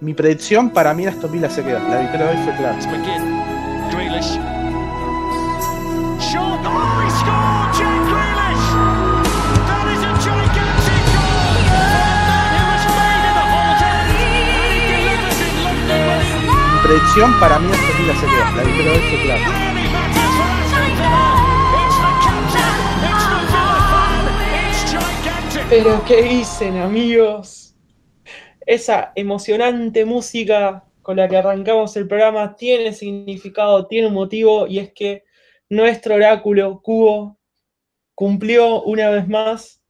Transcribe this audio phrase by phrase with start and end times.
[0.00, 1.78] mi predicción para mí Aston Villa se quedó.
[1.78, 2.76] La victoria de hoy fue clara.
[16.72, 18.44] Mi predicción para mí Aston Villa se quedó.
[18.56, 19.66] La victoria de hoy fue clara.
[25.68, 27.65] Pero ¿qué dicen amigos?
[28.66, 34.80] Esa emocionante música con la que arrancamos el programa tiene significado, tiene un motivo y
[34.80, 35.22] es que
[35.68, 37.38] nuestro oráculo Cubo
[38.16, 39.80] cumplió una vez más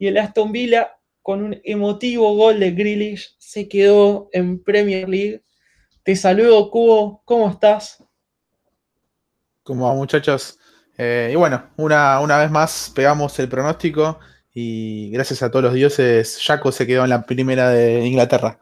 [0.00, 5.44] y el Aston Villa con un emotivo gol de Grealish se quedó en Premier League.
[6.02, 8.02] Te saludo Cubo, ¿cómo estás?
[9.62, 10.58] ¿Cómo va muchachos?
[10.96, 14.18] Eh, y bueno, una, una vez más pegamos el pronóstico
[14.60, 18.58] y gracias a todos los dioses, Jaco se quedó en la primera de Inglaterra.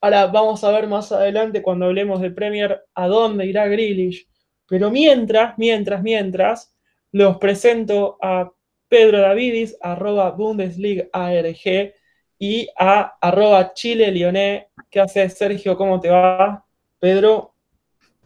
[0.00, 4.26] Ahora vamos a ver más adelante cuando hablemos de Premier a dónde irá Grealish.
[4.66, 6.74] Pero mientras, mientras, mientras,
[7.12, 8.50] los presento a
[8.88, 11.92] Pedro Davidis, arroba Bundesliga ARG,
[12.38, 14.70] y a arroba Chile Lioné.
[14.88, 15.76] ¿Qué haces, Sergio?
[15.76, 16.64] ¿Cómo te va?
[16.98, 17.54] Pedro.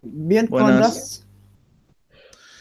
[0.02, 1.26] Bien, Buenas.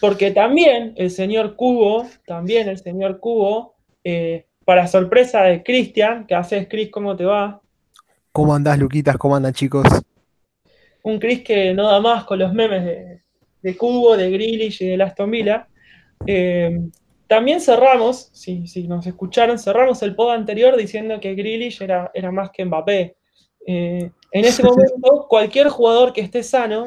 [0.02, 3.73] Porque también el señor Cubo, también el señor Cubo,
[4.04, 7.62] eh, para sorpresa de Cristian, que haces, Chris, ¿cómo te va?
[8.32, 9.18] ¿Cómo andás, Luquitas?
[9.18, 9.88] ¿Cómo andan, chicos?
[11.04, 13.22] Un Chris que no da más con los memes
[13.62, 15.68] de, Cubo, de Grealish y de Aston Villa.
[16.26, 16.80] Eh,
[17.28, 22.52] también cerramos, si, nos escucharon, cerramos el pod anterior diciendo que Grealish era, era más
[22.52, 23.16] que Mbappé.
[23.66, 26.86] Eh, en ese momento, cualquier jugador que esté sano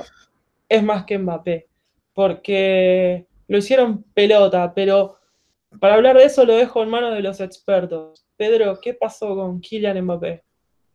[0.69, 1.67] es más que Mbappé,
[2.14, 5.16] porque lo hicieron pelota, pero
[5.80, 8.27] para hablar de eso lo dejo en manos de los expertos.
[8.36, 10.42] Pedro, ¿qué pasó con Kylian Mbappé?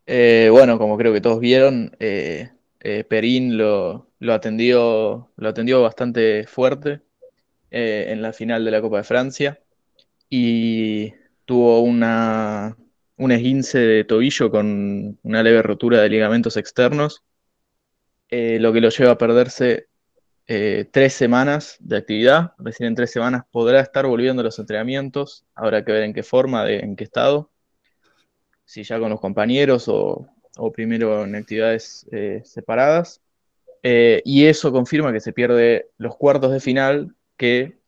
[0.06, 6.46] Eh, bueno, como creo que todos vieron, eh, eh, Perín lo, atendió, lo atendió bastante
[6.46, 7.00] fuerte
[7.74, 9.58] en la final de la Copa de Francia
[10.28, 11.10] y
[11.46, 12.76] tuvo una,
[13.16, 17.22] un esguince de tobillo con una leve rotura de ligamentos externos,
[18.28, 19.86] lo que lo lleva a perderse
[20.54, 22.52] eh, tres semanas de actividad.
[22.58, 25.46] Recién en tres semanas podrá estar volviendo a los entrenamientos.
[25.54, 27.50] Habrá que ver en qué forma, en qué estado.
[28.66, 30.28] Si ya con los compañeros o,
[30.74, 33.22] primero en actividades eh, separadas.
[33.82, 37.78] Eh, y eso confirma que se pierde los cuartos de final que,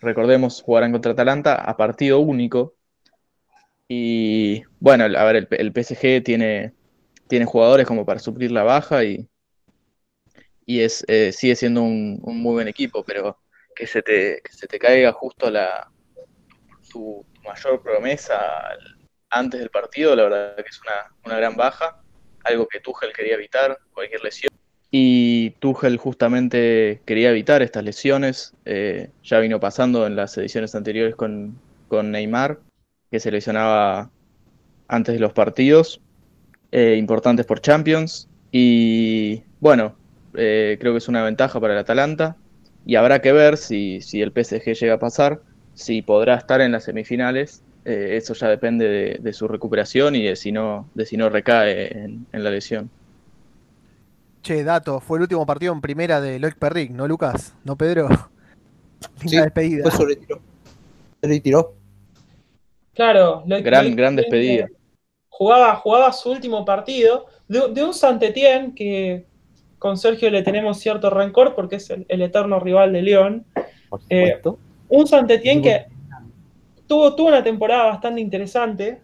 [0.00, 2.76] recordemos, jugarán contra Atalanta a partido único.
[3.88, 6.72] Y bueno, a ver, el, el PSG tiene,
[7.28, 9.28] tiene jugadores como para suplir la baja y,
[10.68, 13.38] y es, eh, sigue siendo un, muy buen equipo, pero
[13.74, 15.90] que se te, se te caiga justo la,
[16.92, 18.38] tu, mayor promesa
[19.30, 20.78] antes del partido, la verdad que es
[21.24, 22.02] una, gran baja,
[22.44, 24.50] algo que Tuchel quería evitar, cualquier lesión.
[24.90, 31.16] Y Tuchel justamente quería evitar estas lesiones, eh, ya vino pasando en las ediciones anteriores
[31.16, 31.58] con,
[31.88, 32.60] con Neymar,
[33.10, 34.10] que se lesionaba
[34.86, 36.02] antes de los partidos,
[36.72, 38.28] eh, importantes por Champions.
[38.52, 39.97] Y bueno,
[40.34, 42.36] eh, creo que es una ventaja para el Atalanta.
[42.86, 45.42] Y habrá que ver si, el PSG llega a pasar,
[45.74, 47.62] si podrá estar en las semifinales.
[47.84, 51.92] Eh, eso ya depende de, su recuperación y de si no, de si no recae
[51.92, 52.90] en, la lesión.
[54.42, 57.54] Che, dato, fue el último partido en primera de Loic Perric, ¿no, Lucas?
[57.64, 58.08] ¿No, Pedro?
[59.26, 59.90] sí, despedida.
[59.90, 60.06] Se
[61.22, 61.74] retiró.
[62.94, 64.68] Claro, gran, gran despedida.
[65.28, 69.26] Jugaba, jugaba su último partido de, de un Santetien que
[69.78, 73.44] con Sergio le tenemos cierto rencor porque es el, eterno rival de León.
[74.10, 74.40] Eh,
[74.88, 75.86] un Santetien que
[76.86, 79.00] tuvo, tuvo una temporada bastante interesante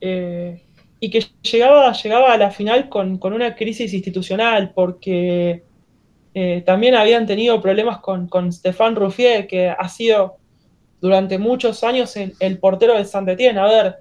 [0.00, 0.62] eh,
[0.98, 5.62] y que llegaba, llegaba a la final con, una crisis institucional porque
[6.34, 10.36] eh, también habían tenido problemas con, con Stefan Ruffier, que ha sido
[11.00, 13.58] durante muchos años el, portero de Santetien.
[13.58, 13.96] A ver,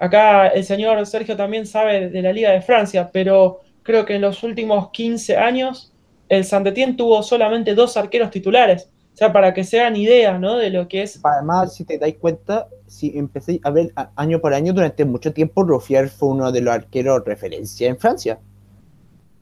[0.00, 4.22] Acá el señor Sergio también sabe de la Liga de Francia, pero creo que en
[4.22, 5.92] los últimos 15 años
[6.30, 8.88] el Saint-Étienne tuvo solamente dos arqueros titulares.
[9.12, 10.56] O sea, para que se hagan idea, ¿no?
[10.56, 11.20] De lo que es.
[11.22, 15.64] Además, si te dais cuenta, si empecé a ver año por año, durante mucho tiempo,
[15.64, 18.38] Ruffier fue uno de los arqueros referencia en Francia.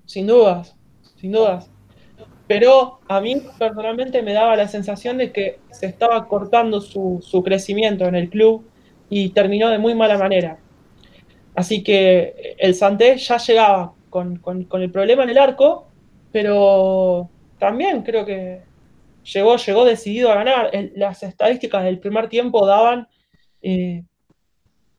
[0.06, 0.74] Sin dudas,
[1.20, 1.70] sin dudas.
[2.48, 7.44] Pero a mí personalmente me daba la sensación de que se estaba cortando su, su
[7.44, 8.64] crecimiento en el club
[9.10, 10.58] y terminó de muy mala manera.
[11.54, 14.40] Así que el Santé ya llegaba con,
[14.74, 15.88] el problema en el arco,
[16.30, 17.28] pero
[17.58, 18.62] también creo que
[19.24, 20.70] llegó, llegó decidido a ganar.
[20.94, 23.08] las estadísticas del primer tiempo daban,
[23.62, 24.04] eh,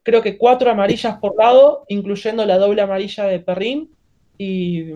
[0.03, 3.91] creo que cuatro amarillas por lado, incluyendo la doble amarilla de Perrin.
[4.37, 4.91] Y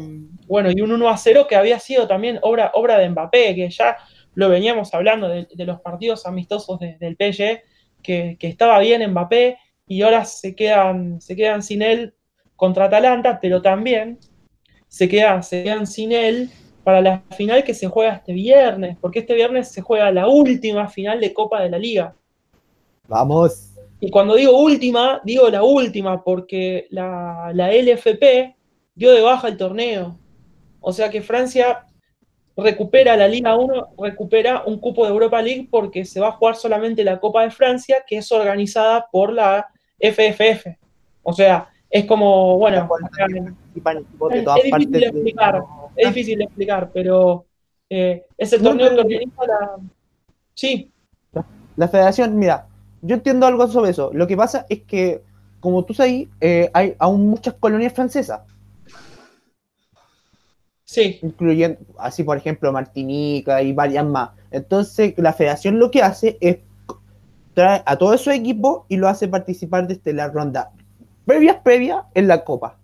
[0.48, 3.70] bueno, y un 1 a 0 que había sido también obra, obra de Mbappé, que
[3.70, 3.98] ya
[4.36, 7.62] lo veníamos hablando de, los partidos amistosos del PSG,
[8.04, 9.58] que, estaba bien Mbappé
[9.88, 12.14] y ahora se quedan, se quedan sin él
[12.56, 14.20] contra Atalanta, pero también
[14.88, 15.10] se,
[15.42, 16.52] se quedan sin él
[16.84, 20.88] para la final que se juega este viernes, porque este viernes se juega la última
[20.90, 22.16] final de Copa de la Liga.
[23.08, 23.72] Vamos.
[24.00, 28.56] Y cuando digo última, digo la última, porque la, la LFP
[28.96, 30.20] dio de baja el torneo.
[30.82, 31.86] O sea que Francia
[32.56, 36.56] recupera la Liga 1, recupera un cupo de Europa League porque se va a jugar
[36.56, 39.68] solamente la Copa de Francia, que es organizada por la
[40.00, 40.68] FFF.
[41.24, 42.88] O sea, es como, bueno,
[43.76, 45.64] es, difícil de explicar,
[45.96, 47.46] es difícil de explicar, pero
[47.90, 49.76] eh, es el torneo que organiza la...
[50.54, 50.92] Sí.
[51.76, 52.68] La federación, mira,
[53.02, 54.12] yo entiendo algo sobre eso.
[54.14, 55.22] Lo que pasa es que,
[55.60, 58.42] como tú sabes, eh, hay aún muchas colonias francesas.
[60.94, 61.18] Sí.
[61.24, 64.30] Incluyendo, así por ejemplo, Martinica y varias más.
[64.52, 66.58] Entonces, la federación lo que hace es
[67.56, 70.72] traer a todo su equipo y lo hace participar desde la ronda
[71.26, 72.78] previas, previas en la Copa.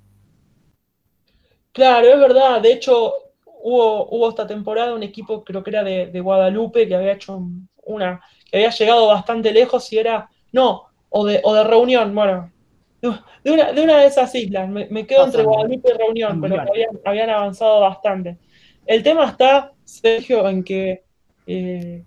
[1.72, 2.62] Claro, es verdad.
[2.62, 3.14] De hecho,
[3.46, 7.40] hubo, hubo esta temporada un equipo, creo que era de Guadalupe, que había hecho
[7.84, 12.52] una que había llegado bastante lejos y era, no, o de, o de Reunión, bueno,
[13.02, 16.62] de una, de una de esas islas, me, quedo entre Guadalupe y Reunión, pero
[17.06, 18.38] habían, avanzado bastante.
[18.86, 21.04] El tema está, Sergio, en que
[21.48, 22.04] eh,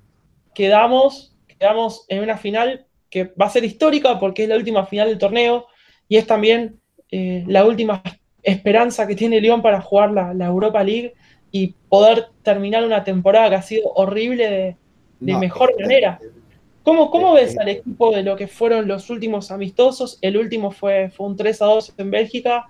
[0.54, 5.08] quedamos, quedamos en una final que va a ser histórica porque es la última final
[5.08, 5.66] del torneo
[6.08, 6.80] y es también
[7.10, 8.02] eh, la última
[8.42, 11.14] esperanza que tiene León para jugar la, la, Europa League
[11.50, 14.76] y poder terminar una temporada que ha sido horrible de,
[15.20, 16.18] de mejor manera.
[16.84, 20.18] ¿Cómo, cómo ves al equipo de lo que fueron los últimos amistosos?
[20.20, 22.66] El último fue, fue un 3 a 2 en Bélgica.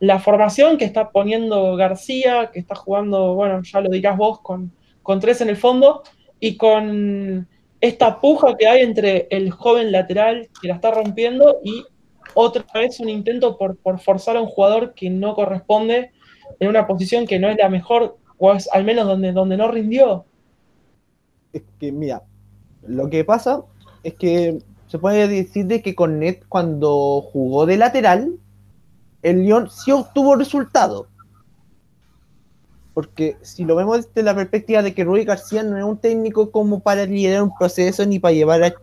[0.00, 4.72] La formación que está poniendo García, que está jugando, bueno, ya lo dirás vos, con,
[5.02, 6.02] con tres en el fondo,
[6.40, 7.46] y con
[7.80, 11.84] esta puja que hay entre el joven lateral que la está rompiendo y
[12.34, 16.10] otra vez un intento por, por forzar a un jugador que no corresponde
[16.58, 19.68] en una posición que no es la mejor, o es al menos donde, donde no
[19.68, 20.24] rindió
[21.52, 22.22] es que, mira,
[22.86, 23.62] lo que pasa
[24.02, 24.58] es que
[24.88, 28.34] se puede decir de que con Net cuando jugó de lateral,
[29.22, 31.06] el León sí obtuvo resultado.
[32.92, 36.50] Porque si lo vemos desde la perspectiva de que Rui García no es un técnico
[36.50, 38.74] como para liderar un proceso ni para llevar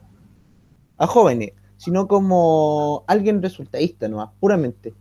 [0.97, 4.33] a, jóvenes, sino como alguien resultadista, ¿no?
[4.39, 4.93] Puramente.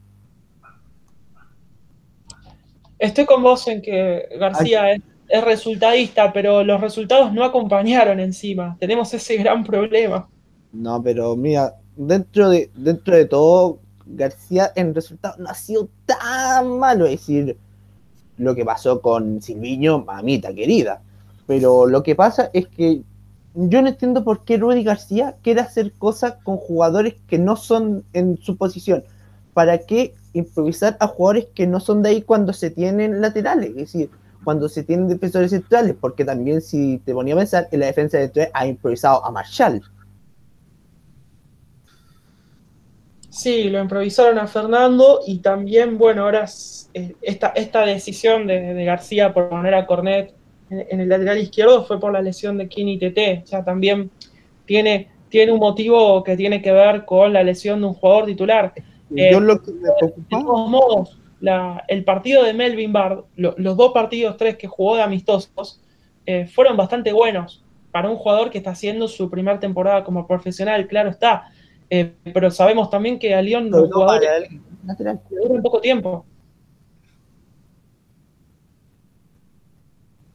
[2.98, 8.76] Estoy con vos en que García es es resultadista, pero los resultados no acompañaron encima.
[8.80, 10.28] Tenemos ese gran problema.
[10.72, 16.78] No, pero mira, dentro de, dentro de todo, García en resultados no ha sido tan
[16.78, 17.04] malo.
[17.04, 17.58] Decir,
[18.38, 21.02] lo que pasó con Silviño, mamita querida.
[21.46, 23.02] Pero lo que pasa es que
[23.54, 28.04] yo no entiendo por qué Rudy García quiere hacer cosas con jugadores que no son
[28.12, 29.04] en su posición.
[29.52, 33.70] ¿Para qué improvisar a jugadores que no son de ahí cuando se tienen laterales?
[33.70, 34.10] Es decir,
[34.48, 38.16] cuando se tienen defensores centrales, porque también si te ponía a pensar, en la defensa
[38.16, 39.82] de tres ha improvisado a Marshall.
[43.28, 46.46] Sí, lo improvisaron a Fernando y también, bueno, ahora
[46.94, 50.32] eh, esta, esta decisión de, García por poner a Cornet
[50.70, 53.42] en, el lateral izquierdo fue por la lesión de Kini TT.
[53.44, 54.10] O sea, también
[54.64, 58.72] tiene, tiene un motivo que tiene que ver con la lesión de un jugador titular.
[59.10, 60.38] Yo lo que me preocupa...
[60.38, 65.02] De todos modos, el partido de Melvin Bard, los dos partidos, tres que jugó de
[65.02, 65.80] amistosos,
[66.26, 70.86] eh, fueron bastante buenos para un jugador que está haciendo su primera temporada como profesional,
[70.86, 71.50] claro está.
[71.90, 74.50] Eh, pero sabemos también que a León los jugadores
[75.30, 76.26] un poco tiempo.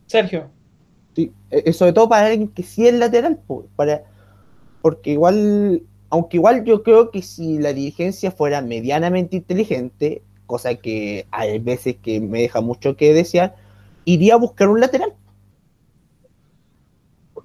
[0.08, 0.50] Sergio.
[1.16, 3.40] Sí, eh, sobre todo para alguien que sí es lateral,
[3.76, 4.04] para,
[4.82, 11.26] porque igual, aunque igual yo creo que si la dirigencia fuera medianamente inteligente, cosa que
[11.32, 13.56] hay veces que me deja mucho que desear,
[14.06, 15.14] iría a buscar un lateral.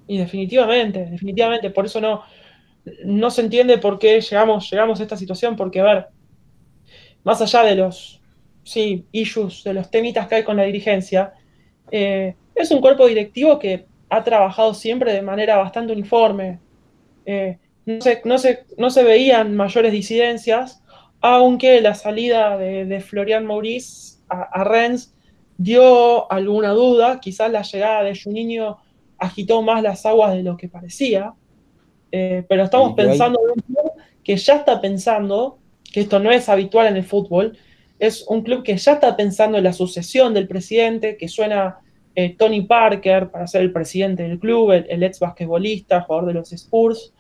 [0.07, 2.23] Y definitivamente, definitivamente, por eso no,
[3.05, 6.07] no se entiende por qué llegamos, llegamos a esta situación, porque a ver,
[7.25, 8.21] más allá de los
[8.64, 11.35] sí, issues, de los temitas que hay con la dirigencia,
[11.90, 16.59] eh, es un cuerpo directivo que ha trabajado siempre de manera bastante uniforme.
[17.26, 18.37] Eh, no, no,
[18.78, 20.83] no se veían mayores disidencias,
[21.21, 25.15] aunque la salida de, Florian Maurice a, Rennes
[25.57, 28.79] dio alguna duda, quizás la llegada de Juninho
[29.19, 31.35] agitó más las aguas de lo que parecía,
[32.13, 33.91] eh, pero estamos pensando en un
[34.23, 35.59] que ya está pensando,
[35.93, 37.57] que esto no es habitual en el fútbol,
[37.99, 41.79] es un club que ya está pensando en la sucesión del presidente, que suena
[42.15, 46.53] eh, Tony Parker para ser el presidente del club, el, ex basquetbolista, jugador de los
[46.53, 47.13] Spurs.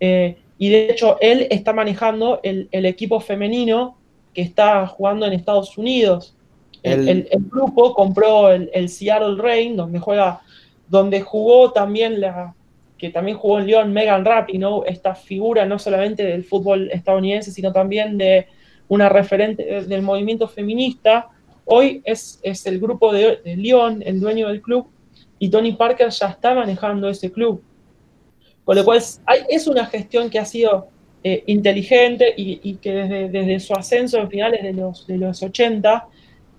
[0.00, 3.96] Eh, y de hecho, él está manejando el, equipo femenino
[4.34, 6.36] que está jugando en Estados Unidos.
[6.82, 10.40] El, grupo compró el, Seattle Reign, donde juega,
[10.88, 12.54] donde jugó también la,
[12.98, 17.72] que también jugó en León Megan Rapinoe, esta figura no solamente del fútbol estadounidense, sino
[17.72, 18.46] también de
[18.88, 21.28] una referente del movimiento feminista.
[21.64, 24.86] Hoy es, es el grupo de, de León, el dueño del club,
[25.40, 27.62] y Tony Parker ya está manejando ese club.
[28.64, 29.02] Con lo cual
[29.48, 30.88] es, una gestión que ha sido
[31.24, 36.06] eh, inteligente y, que desde, su ascenso en finales de los, de los 80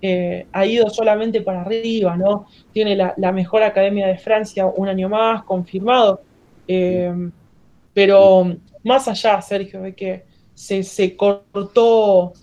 [0.02, 2.48] eh, ha ido solamente para arriba, ¿no?
[2.74, 6.22] Tiene la, mejor academia de Francia un año más, confirmado.
[6.68, 7.12] Eh,
[7.94, 12.34] pero más allá, Sergio, de que se, cortó,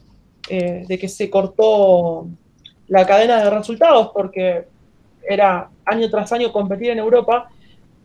[0.48, 2.28] de que se cortó
[2.88, 4.64] la cadena de resultados, porque
[5.28, 7.50] era año tras año competir en Europa,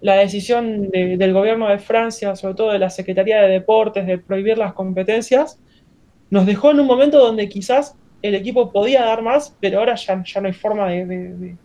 [0.05, 4.55] la decisión del gobierno de Francia, sobre todo de la Secretaría de Deportes, de prohibir
[4.55, 5.59] las competencias,
[6.29, 10.24] nos dejó en un momento donde quizás el equipo podía dar más, pero ahora ya,
[10.24, 11.57] ya no hay forma de,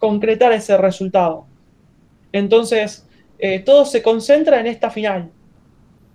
[0.00, 1.46] concretar ese resultado.
[2.32, 5.30] Entonces, eh, todo se concentra en esta final.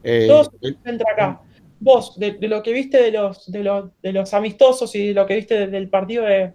[0.04, 1.42] Eh, todo se concentra acá.
[1.80, 5.26] Vos, de, lo que viste de los, de, los, de los amistosos y de lo
[5.26, 6.52] que viste del partido de,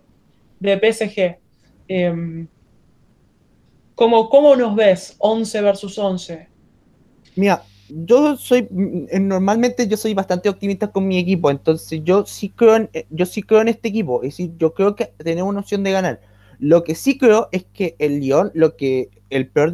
[0.61, 1.39] PSG,
[1.89, 2.47] eh,
[3.95, 6.49] ¿Cómo, ¿Cómo nos ves 11 versus 11?
[7.37, 12.51] Mira, yo soy, mm, normalmente yo soy bastante optimista con mi equipo, entonces yo sí
[12.51, 15.51] creo en, eh, yo sí creo en este equipo, es decir, yo creo que tenemos
[15.51, 16.21] una opción de ganar.
[16.59, 19.73] Lo que sí creo es que el Lyon, lo que el peor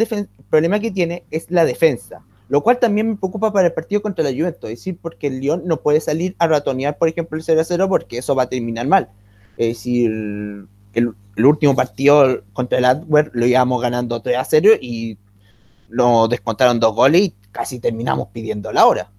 [0.48, 4.24] problema que tiene es la defensa, lo cual también me preocupa para el partido contra
[4.24, 7.44] la Juventus, es decir, porque el Lyon no puede salir a ratonear, por ejemplo, el
[7.44, 9.08] 0 0 porque eso va a terminar mal.
[9.56, 10.10] Es decir,
[10.94, 11.14] el,
[11.46, 15.18] último partido contra el Adwer lo íbamos ganando 3 a 0 y
[15.88, 19.10] nos descontaron dos goles y casi terminamos pidiendo la hora.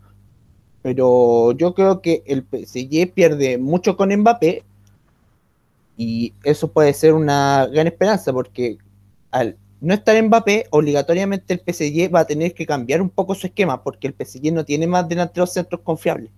[0.81, 4.63] Pero yo creo que el PSG pierde mucho con Mbappé
[5.97, 8.77] y eso puede ser una gran esperanza porque
[9.29, 13.47] al no estar Mbappé, obligatoriamente el PSG va a tener que cambiar un poco su
[13.47, 16.31] esquema porque el PSG no tiene más delanteros centros confiables.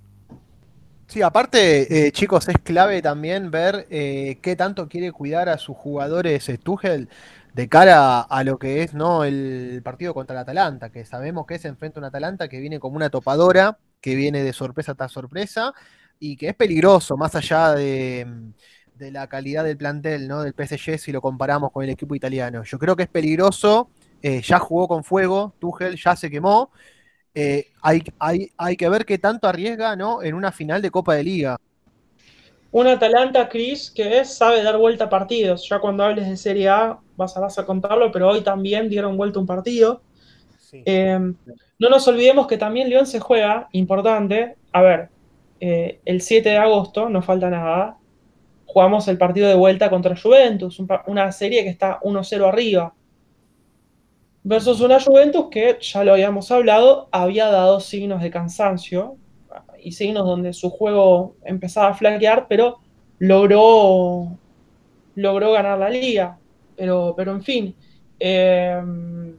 [1.08, 5.78] Sí, aparte, eh, chicos, es clave también ver eh, qué tanto quiere cuidar a sus
[5.78, 7.08] jugadores eh, Tuchel
[7.54, 11.60] de cara a, lo que es no el partido contra el Atalanta, que sabemos que
[11.60, 15.12] se enfrenta a un Atalanta que viene como una topadora, que viene de sorpresa tras
[15.12, 15.74] sorpresa
[16.20, 18.26] y que es peligroso, más allá de,
[18.96, 20.42] de la calidad del plantel, ¿no?
[20.42, 22.64] Del PSG si lo comparamos con el equipo italiano.
[22.64, 23.90] Yo creo que es peligroso,
[24.22, 26.72] ya jugó con fuego, Tuchel ya se quemó
[27.36, 30.22] eh, hay, hay, hay, que ver qué tanto arriesga ¿no?
[30.22, 31.58] en una final de Copa de Liga.
[32.72, 35.68] Un Atalanta, Chris, que sabe dar vuelta a partidos.
[35.70, 39.16] Ya cuando hables de Serie A vas a, vas a contarlo, pero hoy también dieron
[39.16, 40.02] vuelta un partido.
[40.72, 41.20] Eh,
[41.78, 44.56] no nos olvidemos que también León se juega, importante.
[44.72, 45.10] A ver,
[45.60, 47.98] eh, el 7 de agosto, no falta nada,
[48.66, 52.94] jugamos el partido de vuelta contra Juventus, una serie que está 1-0 arriba
[54.44, 59.18] versus una Juventus que, ya lo habíamos hablado, había dado signos de cansancio
[59.82, 62.80] y signos donde su juego empezaba a flanquear, pero
[63.20, 64.38] logró,
[65.16, 66.38] logró ganar la liga.
[66.76, 67.76] Pero, pero en fin,
[68.20, 69.36] em,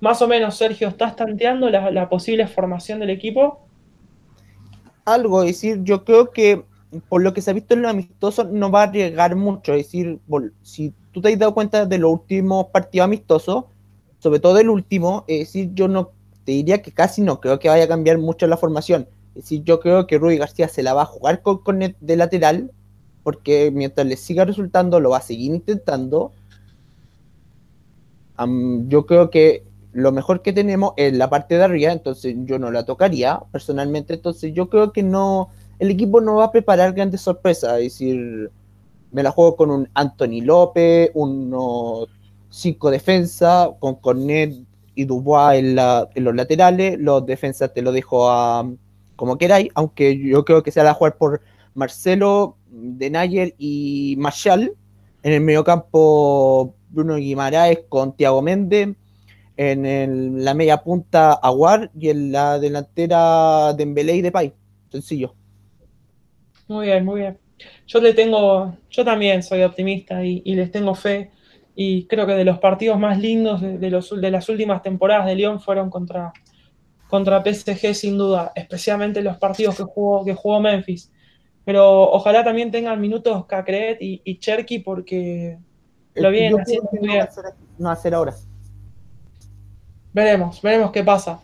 [0.00, 3.60] más o menos, Sergio, ¿estás tanteando la, posible formación del equipo?
[5.04, 6.64] Algo, decir, yo creo que
[7.08, 9.74] por lo que se ha visto en lo amistoso no va a arriesgar mucho.
[9.74, 10.18] Es decir,
[10.62, 13.64] si tú te has dado cuenta de los últimos partidos amistosos,
[14.18, 16.10] sobre todo el último, es decir, yo no
[16.44, 19.08] te diría que casi no creo que vaya a cambiar mucho la formación.
[19.34, 22.16] Es decir, yo creo que Rudy García se la va a jugar con, con de
[22.16, 22.70] lateral,
[23.22, 26.32] porque mientras le siga resultando, lo va a seguir intentando.
[28.38, 32.70] yo creo que lo mejor que tenemos es la parte de arriba, entonces yo no
[32.70, 34.14] la tocaría personalmente.
[34.14, 37.78] Entonces yo creo que no, el equipo no va a preparar grandes sorpresas.
[37.78, 38.50] Es decir,
[39.10, 42.06] me la juego con un Anthony López, uno
[42.56, 44.54] cinco defensas, con Cornet
[44.94, 46.98] y Dubois en, los laterales.
[46.98, 48.68] Los defensas te lo dejo a,
[49.14, 51.42] como queráis, aunque yo creo que se a jugar por
[51.74, 54.74] Marcelo, Denayer y Marshall.
[55.22, 58.96] En el mediocampo, Bruno Guimaraes con Tiago Méndez.
[59.58, 61.90] En la media punta, Aguar.
[61.98, 64.52] Y en la delantera, Dembélé y Depay.
[64.90, 65.34] Sencillo.
[66.68, 67.38] Muy bien, muy bien.
[67.86, 71.30] Yo le tengo, yo también soy optimista y les tengo fe
[71.78, 75.36] y creo que de los partidos más lindos de, los, de las últimas temporadas de
[75.36, 76.32] León fueron contra,
[77.06, 81.12] contra PSG sin duda, especialmente los partidos que jugó, que jugó Memphis.
[81.66, 85.58] Pero ojalá también tengan minutos Cacret y, Cherky porque
[86.14, 87.26] lo vienen haciendo muy bien.
[87.76, 88.34] No hacer ahora.
[90.14, 91.40] Veremos, veremos qué pasa.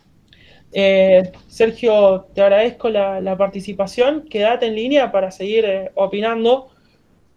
[0.71, 4.23] Eh, Sergio, te agradezco la, participación.
[4.23, 6.69] Quédate en línea para seguir eh, opinando.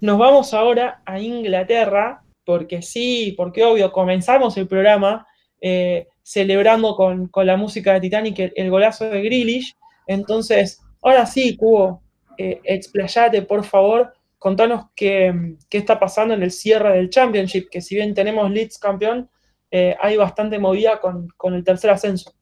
[0.01, 5.27] Nos vamos ahora a Inglaterra, porque sí, porque obvio, comenzamos el programa
[5.61, 9.77] eh, celebrando con, la música de Titanic el, golazo de Grealish.
[10.07, 12.03] Entonces, ahora sí, Cubo,
[12.39, 14.15] explayate, por favor.
[14.39, 18.79] Contanos qué, qué, está pasando en el cierre del Championship, que si bien tenemos Leeds
[18.79, 19.29] campeón,
[20.01, 22.37] hay bastante movida con, con el tercer ascenso.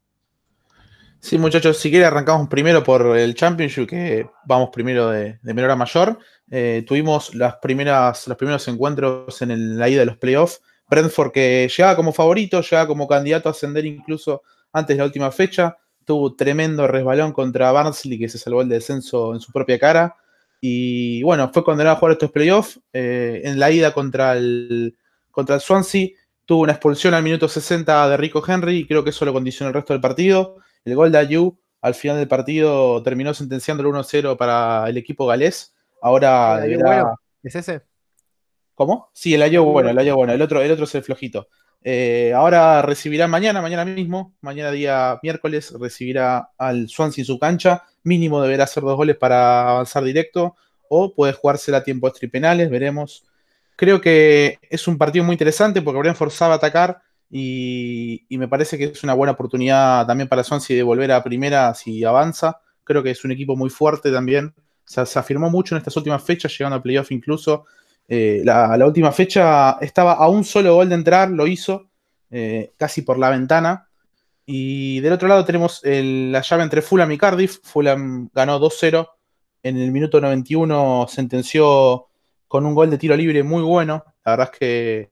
[1.25, 5.75] Sí, muchachos, si quieren arrancamos primero por el Championship, que vamos primero de, menor a
[5.75, 6.19] mayor.
[6.51, 10.61] Eh, tuvimos las primeras, los primeros encuentros en la ida de los playoffs.
[10.89, 15.31] Brentford que llegaba como favorito, llegaba como candidato a ascender incluso antes de la última
[15.31, 15.77] fecha.
[16.05, 20.17] Tuvo tremendo resbalón contra Barnsley, que se salvó el descenso en su propia cara.
[20.61, 22.81] Y bueno, fue condenado a jugar estos playoffs.
[22.93, 24.97] Eh, en la ida contra el,
[25.31, 26.09] contra el Swansea,
[26.45, 29.69] tuvo una expulsión al minuto 60 de Rico Henry y creo que eso lo condicionó
[29.69, 30.59] el resto del partido.
[30.85, 35.27] El gol de Ayu al final del partido terminó sentenciando el 1-0 para el equipo
[35.27, 35.74] galés.
[36.05, 36.63] Ahora
[37.43, 37.81] ¿Es ese?
[38.75, 39.09] ¿Cómo?
[39.15, 41.49] Sí, el Ayu bueno, el Ayu bueno, el otro, el otro es el flojito.
[41.83, 47.85] Eh, ahora recibirá mañana, mañana mismo, mañana día miércoles, recibirá al Swansea en su cancha.
[48.03, 50.57] Mínimo deberá hacer dos goles para avanzar directo
[50.91, 53.25] o puede jugársela a tiempo extra y penales, veremos.
[53.75, 58.85] Creo que es un partido muy interesante porque forzado a atacar y, me parece que
[58.85, 62.61] es una buena oportunidad también para Swansea de volver a primera si avanza.
[62.85, 64.55] Creo que es un equipo muy fuerte también.
[64.85, 67.67] Se afirmó mucho en estas últimas fechas, llegando a playoff incluso.
[68.07, 71.89] Eh, la, última fecha estaba a un solo gol de entrar, lo hizo,
[72.31, 73.89] eh, casi por la ventana.
[74.47, 77.61] Y del otro lado tenemos la llave entre Fulham y Cardiff.
[77.63, 79.09] Fulham ganó 2-0.
[79.63, 82.09] En el minuto 91 sentenció
[82.47, 84.05] con un gol de tiro libre muy bueno.
[84.25, 85.11] La verdad es que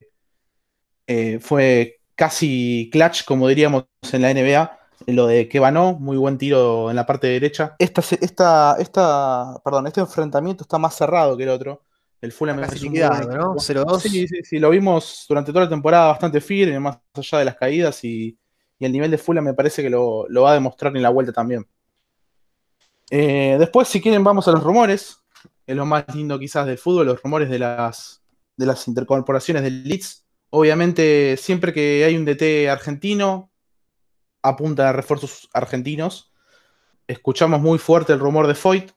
[1.06, 6.38] eh, fue casi clutch, como diríamos en la NBA, lo de que vanó, muy buen
[6.38, 7.76] tiro en la parte derecha.
[7.78, 11.82] Esta, esta, esta, perdón, este enfrentamiento está más cerrado que el otro.
[12.20, 13.54] El Fulham es un ¿no?
[13.56, 14.00] 0-2.
[14.00, 17.56] Sí, sí, sí, lo vimos durante toda la temporada bastante firme, más allá de las
[17.56, 18.38] caídas y,
[18.78, 21.64] el nivel de Fulham me parece que lo, va a demostrar en la vuelta también.
[23.10, 25.18] Eh, después, si quieren, vamos a los rumores.
[25.64, 28.24] Es lo más lindo quizás del fútbol, los rumores de las,
[28.56, 30.22] de las intercorporaciones del Leeds
[30.54, 33.50] Obviamente, siempre que hay un DT argentino,
[34.42, 36.32] apunta a refuerzos argentinos.
[37.06, 38.90] Escuchamos muy fuerte el rumor de Foyt,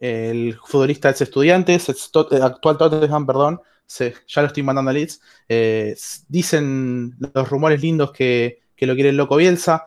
[0.00, 5.20] el futbolista ex estudiantes, eh, actual Tottenham, perdón, ya lo estoy mandando a Leeds.
[5.48, 5.96] Eh,
[6.28, 9.86] dicen los rumores lindos que, lo quiere el loco Bielsa.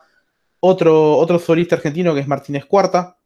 [0.60, 3.18] Otro, otro futbolista argentino que es Martínez Cuarta,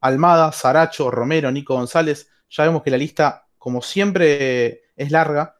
[0.00, 2.28] Almada, Saracho, Romero, Nico González.
[2.48, 5.56] Ya vemos que la lista, como siempre, es larga.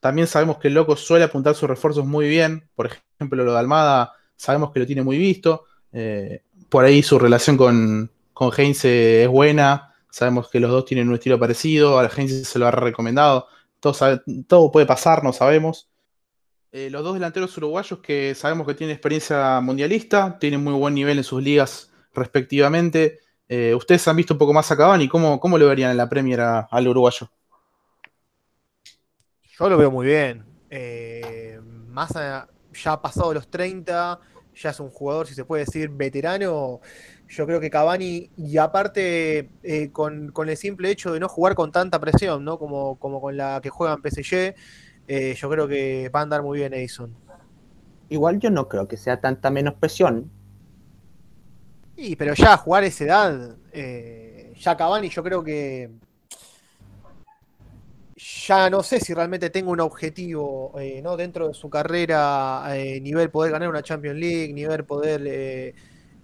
[0.00, 2.68] También sabemos que el loco suele apuntar sus refuerzos muy bien.
[2.74, 5.64] Por ejemplo, lo de Almada sabemos que lo tiene muy visto.
[5.92, 9.94] Eh, por ahí su relación con, con Heinze es buena.
[10.10, 11.98] Sabemos que los dos tienen un estilo parecido.
[11.98, 13.48] A la Heinze se lo ha recomendado.
[13.80, 15.90] Todo, todo puede pasar, no sabemos.
[16.70, 21.18] Eh, los dos delanteros uruguayos que sabemos que tienen experiencia mundialista, tienen muy buen nivel
[21.18, 23.20] en sus ligas respectivamente.
[23.48, 26.08] Eh, ustedes han visto un poco más a Cavani, ¿cómo, cómo lo verían en la
[26.08, 27.30] Premier al uruguayo?
[29.58, 30.44] Yo lo veo muy bien.
[31.88, 32.14] Más
[32.82, 34.18] ya ha pasado los 30,
[34.54, 36.80] ya es un jugador, si se puede decir, veterano.
[37.28, 41.72] Yo creo que Cavani, y aparte eh, con, el simple hecho de no jugar con
[41.72, 42.58] tanta presión, ¿no?
[42.58, 44.54] Como, como con la que juega en PSG,
[45.08, 47.14] eh, yo creo que va a andar muy bien Edison.
[48.08, 50.30] Igual yo no creo que sea tanta menos presión.
[51.96, 53.56] Sí, pero ya a jugar esa edad,
[54.54, 55.90] ya Cavani yo creo que
[58.18, 61.16] ya no sé si realmente tengo un objetivo eh, ¿no?
[61.16, 65.22] dentro de su carrera, eh, nivel poder ganar una Champions League, nivel poder...
[65.24, 65.74] Eh,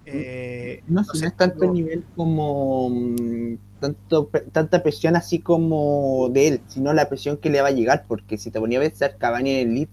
[0.06, 6.60] eh no, sé, es tanto nivel como mm, tanto, tanta presión así como de él,
[6.66, 9.50] sino la presión que le va a llegar, porque si te ponía a pensar Cavani
[9.50, 9.88] en el lead,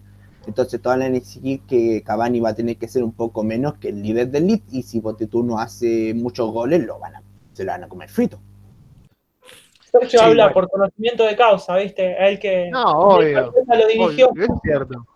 [0.47, 3.77] entonces todas van a decir que Cavani va a tener que ser un poco menos
[3.77, 7.23] que el líder del lead, y si tú no hace muchos goles, lo van a,
[7.53, 8.41] se lo van a comer frito.
[9.91, 12.15] Sergio habla por conocimiento de causa, ¿viste?
[12.17, 14.31] A él que no, obvio, lo dirigió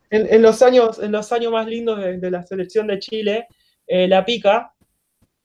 [0.09, 3.47] En, los años, en los años más lindos de, la selección de Chile,
[3.87, 4.73] eh, la pica.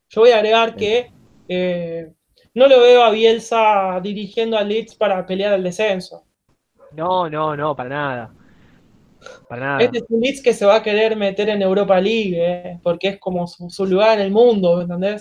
[0.09, 1.13] Yo voy a agregar que
[1.49, 2.13] eh,
[2.55, 6.25] no lo veo a Bielsa dirigiendo a Leeds para pelear el descenso.
[6.93, 8.35] No, no, no, para nada.
[9.49, 9.81] Para nada.
[9.81, 13.09] Este es un Leeds que se va a querer meter en Europa League, eh, porque
[13.09, 15.17] es como su, lugar en el mundo, ¿me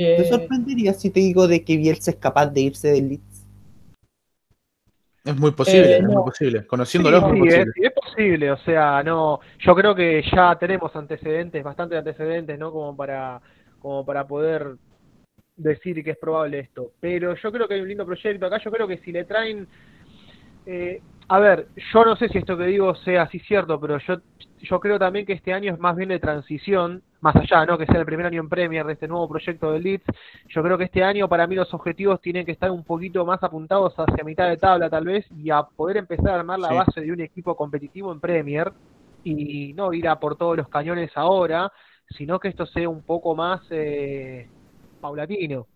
[0.00, 0.16] entendés?
[0.16, 3.38] ¿Te eh, sorprendería si te digo de que Bielsa es capaz de irse del Leeds?
[5.28, 6.66] Es muy posible, eh, es muy posible.
[6.66, 7.72] Conociéndolo es muy posible.
[7.76, 9.40] Es, posible, o sea, no.
[9.58, 12.72] Yo creo que ya tenemos antecedentes, bastante antecedentes, ¿no?
[12.72, 13.40] Como para,
[13.78, 14.76] como para poder
[15.54, 16.92] decir que es probable esto.
[16.98, 18.58] Pero yo creo que hay un lindo proyecto acá.
[18.64, 19.68] Yo creo que si le traen.
[20.64, 24.16] Eh, a ver, yo no sé si esto que digo sea así cierto, pero yo,
[24.62, 27.76] yo creo también que este año es más bien de transición más allá, ¿no?
[27.76, 30.04] Que sea el primer año en Premier de este nuevo proyecto de Leeds,
[30.48, 33.42] yo creo que este año para mí los objetivos tienen que estar un poquito más
[33.42, 37.00] apuntados hacia mitad de tabla tal vez y a poder empezar a armar la base
[37.00, 38.72] de un equipo competitivo en Premier
[39.24, 41.72] y no ir a por todos los cañones ahora,
[42.16, 44.48] sino que esto sea un poco más eh,
[45.00, 45.66] paulatino.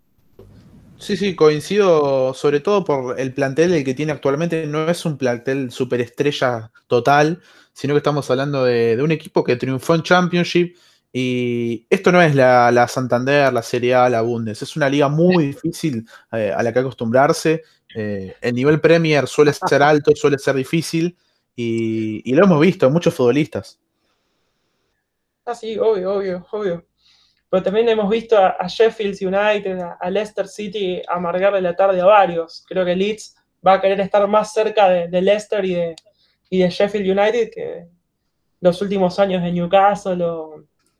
[0.97, 5.19] Sí, sí, coincido sobre todo por el plantel el que tiene actualmente, no es un
[5.19, 7.41] plantel superestrella total,
[7.73, 10.77] sino que estamos hablando de, de un equipo que triunfó en Championship,
[11.13, 14.63] y esto no es la, Santander, la Serie A, la Bundes.
[14.63, 17.63] Es una liga muy difícil eh, a la que acostumbrarse.
[17.95, 21.17] Eh, el nivel Premier suele ser alto, suele ser difícil.
[21.55, 23.79] Y, lo hemos visto en muchos futbolistas.
[25.45, 26.87] Ah, sí, obvio, obvio, obvio.
[27.51, 32.65] Pero también hemos visto a, Sheffield United, a, Leicester City amargarle la tarde a varios.
[32.67, 35.95] Creo que Leeds va a querer estar más cerca de, Leicester y de,
[36.53, 37.87] y de Sheffield United que
[38.61, 40.23] los últimos años de Newcastle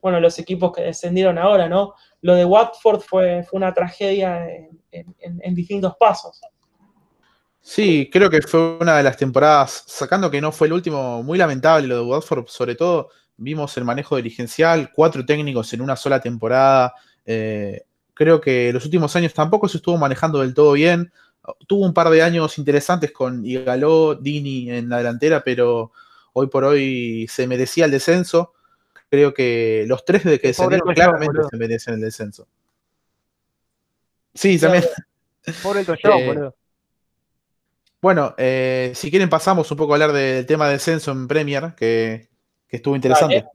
[0.01, 1.93] bueno, los equipos que descendieron ahora, ¿no?
[2.21, 4.47] Lo de Watford fue, fue una tragedia
[4.91, 6.41] en, distintos pasos.
[7.61, 11.37] Sí, creo que fue una de las temporadas, sacando que no fue el último, muy
[11.37, 16.19] lamentable lo de Watford, sobre todo vimos el manejo dirigencial, cuatro técnicos en una sola
[16.19, 16.95] temporada.
[17.25, 17.83] Eh,
[18.15, 21.13] creo que los últimos años tampoco se estuvo manejando del todo bien.
[21.67, 25.91] Tuvo un par de años interesantes con Igaló, Dini en la delantera, pero
[26.33, 28.53] hoy por hoy se merecía el descenso
[29.13, 32.47] creo que los tres de que descendieron claramente se merecen el descenso.
[34.33, 34.85] Sí, también.
[35.61, 36.49] Por el eh,
[38.01, 41.75] Bueno, eh, si quieren pasamos un poco a hablar del tema de descenso en Premier,
[41.75, 42.27] que,
[42.67, 43.45] estuvo interesante.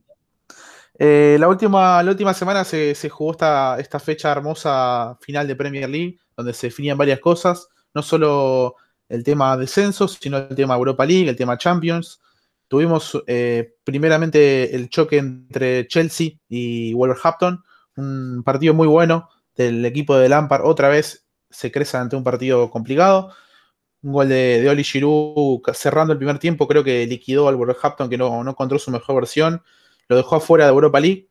[0.97, 5.91] Eh, la, última, la última semana se, jugó esta, esta, fecha hermosa final de Premier
[5.91, 8.77] League, donde se definían varias cosas, no solo
[9.09, 12.21] el tema descenso, sino el tema Europa League, el tema Champions,
[12.69, 17.65] Tuvimos eh, primeramente el choque entre Chelsea y Wolverhampton,
[17.97, 20.67] un partido muy bueno del equipo de Lampard.
[20.67, 23.33] Otra vez se crece ante un partido complicado.
[24.03, 28.11] Un gol de, de Oli Giroud cerrando el primer tiempo, creo que liquidó al Wolverhampton
[28.11, 29.63] que no, no encontró su mejor versión.
[30.09, 31.31] Lo dejó afuera de Europa League.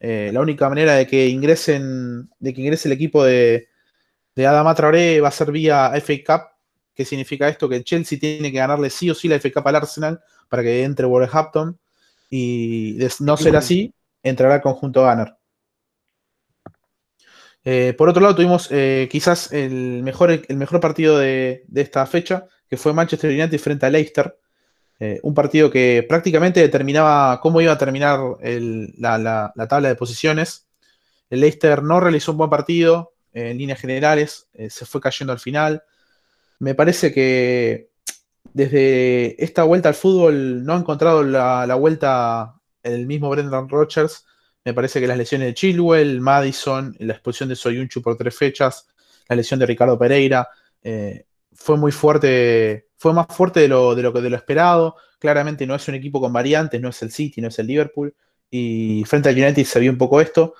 [0.00, 3.68] Eh, la única manera de que ingresen, de que ingrese el equipo de,
[4.40, 6.48] de Adama Traoré va a ser vía FA Cup.
[6.94, 7.68] ¿Qué significa esto?
[7.68, 10.62] Que el Chelsea tiene que ganarle sí o sí la FA Cup al Arsenal para
[10.62, 11.78] que entre Wolverhampton
[12.30, 15.36] y no ser así, entrará el conjunto Gunner.
[17.64, 22.46] Eh, por otro lado, tuvimos eh, quizás el mejor, el mejor partido de, esta fecha,
[22.68, 24.38] que fue Manchester United frente a Leicester.
[25.00, 28.20] Eh, un partido que prácticamente determinaba cómo iba a terminar
[28.96, 30.66] la, tabla de posiciones.
[31.28, 35.82] El Leicester no realizó un buen partido en líneas generales, se fue cayendo al final.
[36.58, 37.90] Me parece que
[38.52, 44.26] desde esta vuelta al fútbol no ha encontrado la, vuelta el mismo Brendan Rodgers.
[44.64, 48.86] Me parece que las lesiones de Chilwell, Madison, la expulsión de Soyunchu por tres fechas,
[49.28, 50.48] la lesión de Ricardo Pereira,
[50.82, 54.96] eh, fue muy fuerte, fue más fuerte de lo, de lo esperado.
[55.18, 58.14] Claramente no es un equipo con variantes, no es el City, no es el Liverpool.
[58.50, 60.54] Y frente al United se vio un poco esto.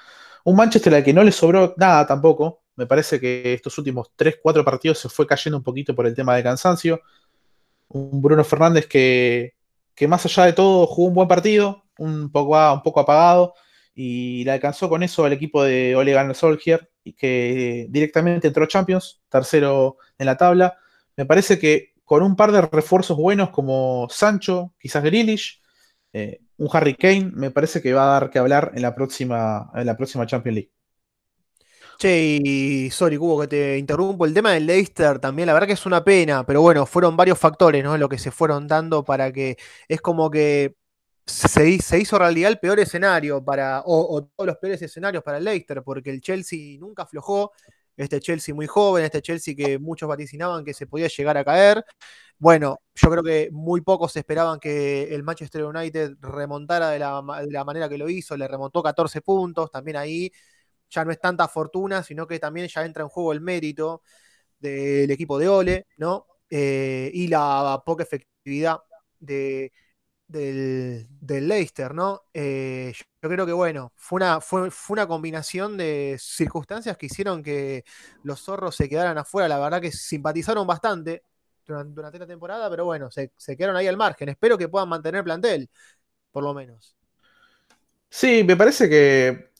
[0.44, 2.62] Un Manchester al que no le sobró nada tampoco.
[2.76, 6.37] Me parece que estos últimos 3-4 partidos se fue cayendo un poquito por el tema
[6.37, 7.00] de cansancio
[7.90, 9.55] un Bruno Fernández que,
[10.09, 13.55] más allá de todo jugó un buen partido, un poco, un poco apagado,
[13.94, 19.20] y le alcanzó con eso al equipo de Ole Gunnar Solskjaer, que directamente entró Champions,
[19.29, 20.79] tercero en la tabla.
[21.16, 25.61] Me parece que con un par de refuerzos buenos como Sancho, quizás Grealish,
[26.12, 29.70] eh, un Harry Kane, me parece que va a dar que hablar en la próxima,
[29.75, 30.73] en la próxima Champions League.
[31.99, 34.25] Che, y sorry, Cubo, que te interrumpo.
[34.27, 37.38] El tema del Leicester también, la verdad que es una pena, pero bueno, fueron varios
[37.38, 37.96] factores, ¿no?
[37.96, 39.57] Lo que se fueron dando para que
[39.88, 40.77] es como que
[41.27, 41.66] se,
[41.99, 46.11] hizo realidad el peor escenario para, o, todos los peores escenarios para el Leicester, porque
[46.11, 47.53] el Chelsea nunca aflojó.
[47.96, 51.85] Este Chelsea muy joven, este Chelsea que muchos vaticinaban que se podía llegar a caer.
[52.38, 57.53] Bueno, yo creo que muy pocos esperaban que el Manchester United remontara de la, de
[57.53, 60.33] la manera que lo hizo, le remontó 14 puntos, también ahí
[60.90, 64.03] ya no es tanta fortuna, sino que también ya entra en juego el mérito
[64.59, 66.26] del equipo de Ole, ¿no?
[66.50, 68.81] Eh, y la poca efectividad
[69.20, 69.72] de,
[70.29, 71.09] del,
[71.48, 72.22] Leicester, ¿no?
[72.35, 77.85] Eh, yo creo que, bueno, fue una, fue, una combinación de circunstancias que hicieron que
[78.22, 79.48] los zorros se quedaran afuera.
[79.48, 81.24] La verdad que simpatizaron bastante
[81.66, 84.30] durante, la temporada, pero bueno, se, quedaron ahí al margen.
[84.30, 85.68] Espero que puedan mantener plantel,
[86.33, 86.96] por lo menos.
[88.09, 89.50] Sí, me parece que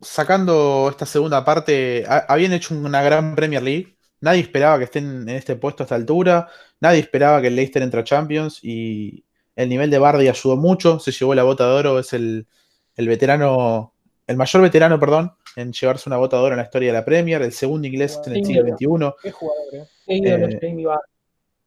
[0.00, 3.96] sacando esta segunda parte, habían hecho una gran Premier League.
[4.20, 6.48] Nadie esperaba que estén en este puesto a esta altura.
[6.80, 9.24] Nadie esperaba que el Leicester entre a Champions y,
[9.56, 12.46] el nivel de Bardi ayudó mucho, se llevó la bota de oro, es el,
[12.96, 13.92] veterano,
[14.26, 17.04] el mayor veterano, perdón, en llevarse una bota de oro en la historia de la
[17.04, 19.14] Premier, el segundo inglés en el siglo XXI.
[19.22, 19.86] Qué jugador, ¿eh?
[20.06, 20.84] eh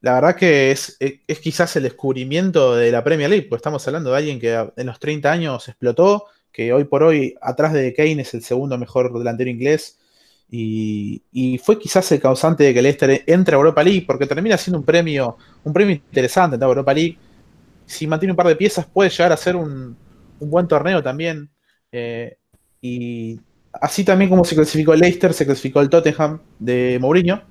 [0.01, 4.11] la verdad que es, es, quizás el descubrimiento de la Premier League, porque estamos hablando
[4.11, 8.21] de alguien que en los 30 años explotó, que hoy por hoy, atrás de Kane,
[8.21, 9.99] es el segundo mejor delantero inglés.
[10.49, 14.57] Y, y, fue quizás el causante de que Leicester entre a Europa League, porque termina
[14.57, 17.17] siendo un premio, un premio interesante en Europa League
[17.89, 19.55] si mantiene un par de piezas, puede llegar a ser
[20.39, 21.49] un, buen torneo también.
[21.91, 22.37] Eh,
[22.81, 23.39] y
[23.73, 27.43] así también como se clasificó el Leicester, se clasificó el Tottenham de Mourinho.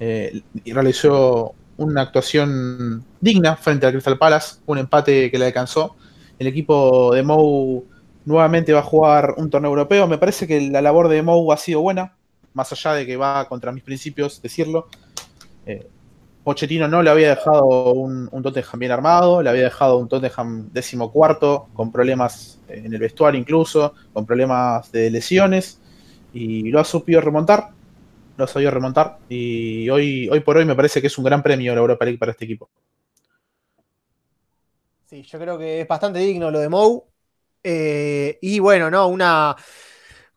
[0.00, 5.96] Eh, y realizó una actuación digna frente al Crystal Palace, un empate que le alcanzó.
[6.38, 7.86] El equipo de Mou
[8.24, 10.06] nuevamente va a jugar un torneo europeo.
[10.06, 12.16] Me parece que la labor de Mou ha sido buena,
[12.52, 14.88] más allá de que va contra mis principios decirlo.
[15.66, 15.88] Eh,
[16.48, 21.68] Pochettino no le había dejado un, Tottenham bien armado, le había dejado un Tottenham decimocuarto,
[21.74, 25.78] con problemas en el vestuario incluso, con problemas de lesiones,
[26.32, 27.68] y lo ha supido remontar,
[28.38, 31.42] lo ha sabido remontar, y hoy, hoy por hoy me parece que es un gran
[31.42, 32.70] premio la Europa League para este equipo.
[35.04, 37.04] Sí, yo creo que es bastante digno lo de Mou.
[37.62, 39.06] Eh, y bueno, ¿no?
[39.08, 39.54] Una.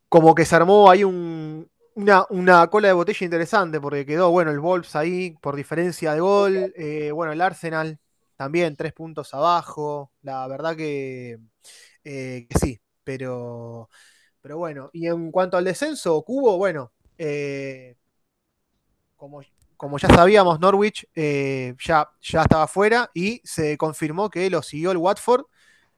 [0.09, 4.59] Como que se armó ahí un, una, cola de botella interesante porque quedó, bueno, el
[4.59, 6.73] Wolves ahí por diferencia de gol.
[6.75, 7.99] Eh, bueno, el Arsenal
[8.35, 10.11] también tres puntos abajo.
[10.21, 11.39] La verdad que,
[12.03, 13.89] eh, sí, pero,
[14.41, 14.89] pero bueno.
[14.93, 17.95] Y en cuanto al descenso, Cubo, bueno, eh,
[19.15, 19.41] como,
[19.77, 24.97] como, ya sabíamos, Norwich ya, ya estaba fuera y se confirmó que lo siguió el
[24.97, 25.45] Watford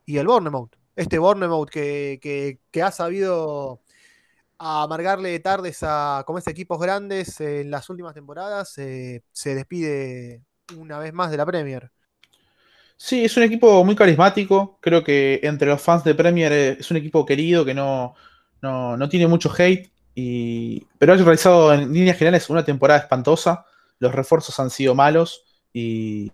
[0.06, 0.76] y el Bournemouth.
[0.96, 3.83] Este Bournemouth que, que ha sabido
[4.65, 10.41] a amargarle tardes a como es equipos grandes en las últimas temporadas, se despide
[10.78, 11.91] una vez más de la Premier.
[12.97, 14.78] Sí, es un equipo muy carismático.
[14.82, 18.15] Creo que entre los fans de Premier es un equipo querido que no,
[18.62, 19.91] no, tiene mucho hate.
[20.15, 23.65] Y, pero ha realizado en líneas generales una temporada espantosa.
[23.99, 26.32] Los refuerzos han sido malos y,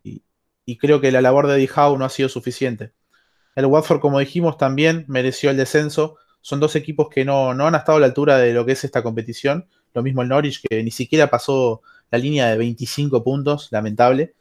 [0.79, 2.93] creo que la labor de Eddie no ha sido suficiente.
[3.55, 7.97] El Watford, como dijimos, también mereció el descenso son dos equipos que no, han estado
[7.97, 9.67] a la altura de lo que es esta competición.
[9.93, 14.33] Lo mismo el Norwich, que ni siquiera pasó la línea de 25 puntos, lamentable.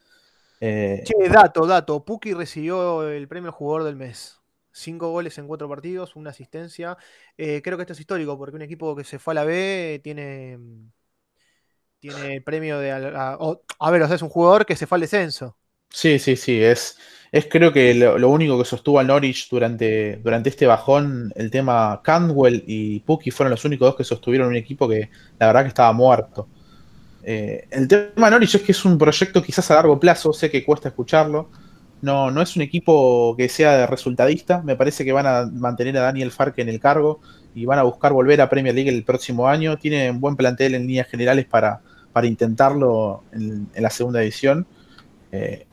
[0.61, 2.05] Eh, che, dato, dato.
[2.05, 4.41] Puki recibió el premio jugador del mes.
[4.73, 6.97] Cinco goles en cuatro partidos, una asistencia.
[7.37, 10.01] Eh, creo que esto es histórico porque un equipo que se fue a la B
[10.05, 10.59] tiene,
[11.99, 12.93] tiene el premio de.
[12.93, 15.57] A ver, o sea, es un jugador que se fue al descenso.
[15.90, 16.62] Sí, sí, sí.
[16.62, 16.98] Es,
[17.33, 22.01] es creo que lo, único que sostuvo al Norwich durante, durante este bajón, el tema
[22.03, 25.68] Candwell y Puki fueron los únicos dos que sostuvieron un equipo que la verdad que
[25.68, 26.48] estaba muerto.
[27.22, 30.64] Eh, el tema Norwich es que es un proyecto quizás a largo plazo, sé que
[30.64, 31.51] cuesta escucharlo.
[32.01, 34.62] No, no es un equipo que sea resultadista.
[34.62, 37.20] Me parece que van a mantener a Daniel Farke en el cargo
[37.55, 39.77] y van a buscar volver a Premier League el próximo año.
[39.79, 41.81] Tienen buen plantel en líneas generales para,
[42.12, 44.66] para intentarlo en, la segunda edición.
[45.33, 45.66] Eh,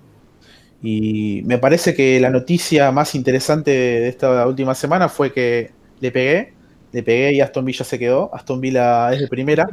[0.81, 6.11] y me parece que la noticia más interesante de esta última semana fue que le
[6.11, 6.53] pegué,
[6.91, 8.33] le pegué y Aston Villa se quedó.
[8.33, 9.67] Aston Villa es de primera.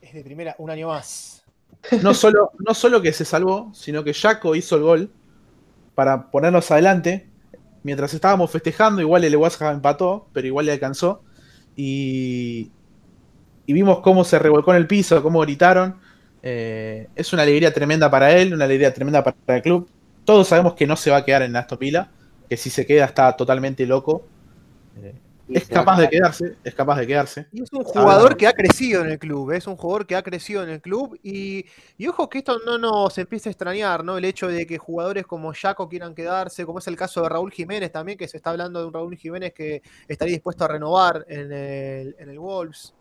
[0.00, 1.44] Es de primera, un año más.
[2.02, 5.10] No solo, no solo que se salvó, sino que Jaco hizo el gol
[5.94, 7.26] para ponernos adelante.
[7.82, 11.22] Mientras estábamos festejando, igual el West empató, pero igual le alcanzó.
[11.74, 12.70] Y,
[13.64, 15.98] y vimos cómo se revolcó en el piso, cómo gritaron.
[16.42, 19.88] Eh, es una alegría tremenda para él, una alegría tremenda para el club
[20.30, 22.08] todos sabemos que no se va a quedar en Aston Villa,
[22.48, 24.28] que si se queda está totalmente loco.
[25.02, 25.12] Eh,
[25.48, 27.48] es capaz de quedarse, es capaz de quedarse.
[27.52, 30.22] Y es un jugador que ha crecido en el club, es un jugador que ha
[30.22, 31.66] crecido en el club y,
[32.08, 34.18] ojo que esto no nos empiece a extrañar, ¿no?
[34.18, 37.50] El hecho de que jugadores como Jaco quieran quedarse, como es el caso de Raúl
[37.50, 41.26] Jiménez también, que se está hablando de un Raúl Jiménez que estaría dispuesto a renovar
[41.28, 42.94] en el, en el Wolves.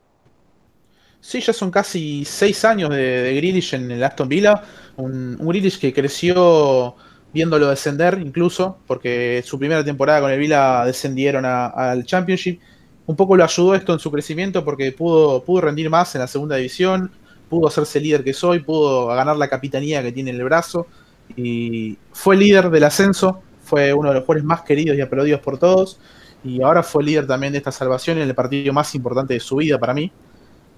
[1.21, 4.63] Sí, ya son casi seis años de, de en el Aston Villa,
[4.95, 6.95] un, un que creció
[7.33, 12.59] viéndolo descender incluso, porque su primera temporada con el Vila descendieron al Championship.
[13.05, 16.27] Un poco lo ayudó esto en su crecimiento porque pudo, pudo rendir más en la
[16.27, 17.11] segunda división,
[17.49, 20.87] pudo hacerse líder que soy, pudo ganar la capitanía que tiene en el brazo
[21.35, 25.57] y fue líder del ascenso, fue uno de los jugadores más queridos y aplaudidos por
[25.57, 25.99] todos.
[26.43, 29.57] Y ahora fue líder también de esta salvación en el partido más importante de su
[29.57, 30.11] vida para mí.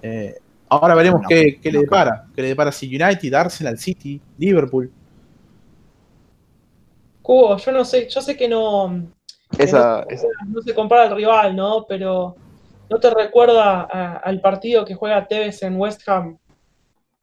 [0.02, 0.34] Eh,
[0.68, 2.26] ahora veremos qué, le depara.
[2.34, 4.90] Qué le depara si United, Arsenal, City, Liverpool.
[7.22, 11.86] Cubo, yo no sé, yo sé que no, no, se compara al rival, ¿no?
[11.88, 12.36] Pero
[12.90, 16.38] ¿no te recuerda al partido que juega Tevez en West Ham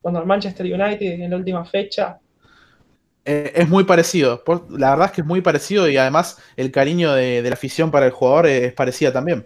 [0.02, 2.20] cuando el Manchester United en la última fecha?
[3.26, 4.44] Eh, es muy parecido.
[4.72, 8.06] La verdad es que es muy parecido y además el cariño de, la afición para
[8.06, 9.46] el jugador es, parecida también.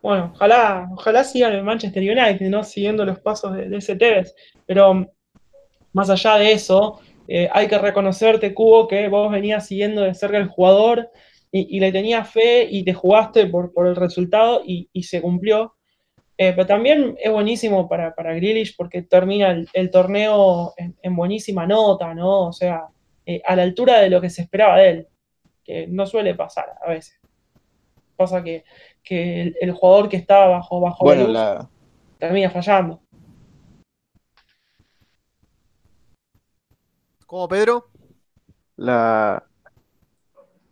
[0.00, 2.62] Bueno, ojalá, ojalá sigan el Manchester United, ¿no?
[2.62, 4.34] Siguiendo los pasos de, ese Tevez.
[4.66, 5.06] Pero
[5.92, 10.38] más allá de eso, eh, hay que reconocerte, Cubo, que vos venías siguiendo de cerca
[10.38, 11.10] el jugador
[11.50, 15.76] y, le tenías fe y te jugaste por, el resultado y, se cumplió.
[16.36, 22.12] Eh, pero también es buenísimo para, para Grealish porque termina el, torneo en, buenísima nota,
[22.12, 22.48] ¿no?
[22.48, 22.88] O sea,
[23.24, 25.08] eh, a la altura de lo que se esperaba de él,
[25.62, 27.20] que no suele pasar a veces.
[28.16, 28.64] Pasa que,
[29.08, 31.06] el, jugador que estaba bajo, bajo
[32.18, 33.03] termina fallando.
[37.26, 37.86] ¿Cómo, Pedro?
[38.76, 39.44] La,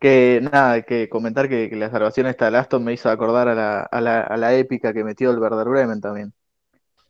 [0.03, 3.83] que nada, que comentar que, la salvación esta de Aston me hizo acordar a la,
[3.83, 6.33] a la, a la épica que metió el Werder Bremen también.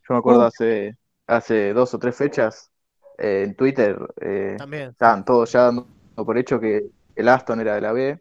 [0.07, 2.71] Yo me acuerdo hace, hace dos o tres fechas
[3.19, 4.57] eh, en Twitter eh,
[4.91, 8.19] estaban todos ya dando por hecho que el Aston era de la B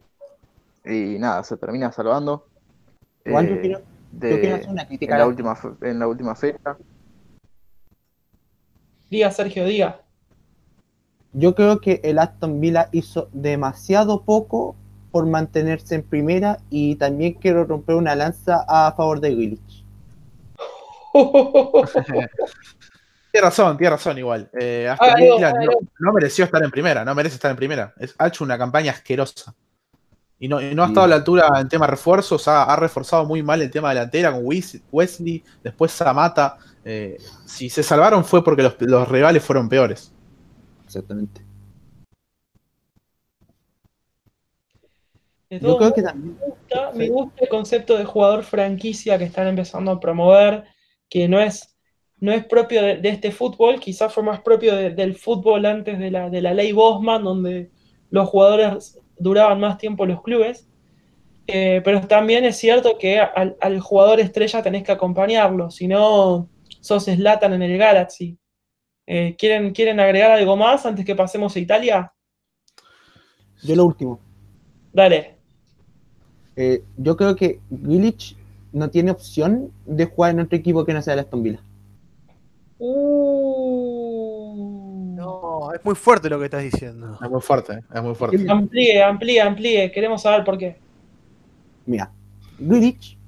[0.86, 2.46] y nada, se termina salvando.
[3.24, 5.14] Igual yo quiero, hacer una crítica.
[5.14, 6.76] En la, última, en la última fecha.
[9.10, 10.01] Diga, Sergio, diga
[11.32, 14.76] yo creo que el Aston Villa hizo demasiado poco
[15.10, 19.84] por mantenerse en primera y también quiero romper una lanza a favor de Willich.
[23.32, 24.50] tiene razón, tiene razón igual.
[24.58, 25.52] Eh, Aston Villa
[25.98, 27.94] no, mereció estar en primera, no merece estar en primera.
[28.18, 29.54] ha hecho una campaña asquerosa.
[30.38, 33.70] Y no, ha estado a la altura en tema refuerzos, ha, reforzado muy mal el
[33.70, 36.58] tema delantera con Wesley, después Samata.
[36.84, 37.16] Eh,
[37.46, 40.12] si se salvaron fue porque los rivales fueron peores
[40.92, 41.42] exactamente.
[45.50, 46.38] Yo creo que también.
[46.94, 50.64] Me gusta, el concepto de jugador franquicia que están empezando a promover,
[51.10, 51.76] que no es,
[52.20, 56.30] no es propio de, este fútbol, quizás fue más propio del fútbol antes de la,
[56.30, 57.70] de la ley Bosman, donde
[58.10, 60.68] los jugadores duraban más tiempo los clubes.
[61.46, 66.48] Eh, pero también es cierto que al, al, jugador estrella tenés que acompañarlo, si no
[66.80, 68.38] sos Slatan en el Galaxy.
[69.14, 72.10] Eh, ¿quieren, ¿Quieren agregar algo más antes que pasemos a Italia?
[73.62, 74.18] Yo lo último.
[74.90, 75.36] Dale.
[76.56, 78.36] Eh, yo creo que Village
[78.72, 81.60] no tiene opción de jugar en otro equipo que no sea el Aston Villa.
[82.78, 83.52] Uh.
[85.14, 87.18] No, es muy fuerte lo que estás diciendo.
[87.22, 88.46] Es muy fuerte, es muy fuerte.
[88.48, 89.92] Amplíe, amplíe, amplíe.
[89.92, 90.78] Queremos saber por qué.
[91.84, 92.10] Mira,
[92.58, 93.18] Grealish,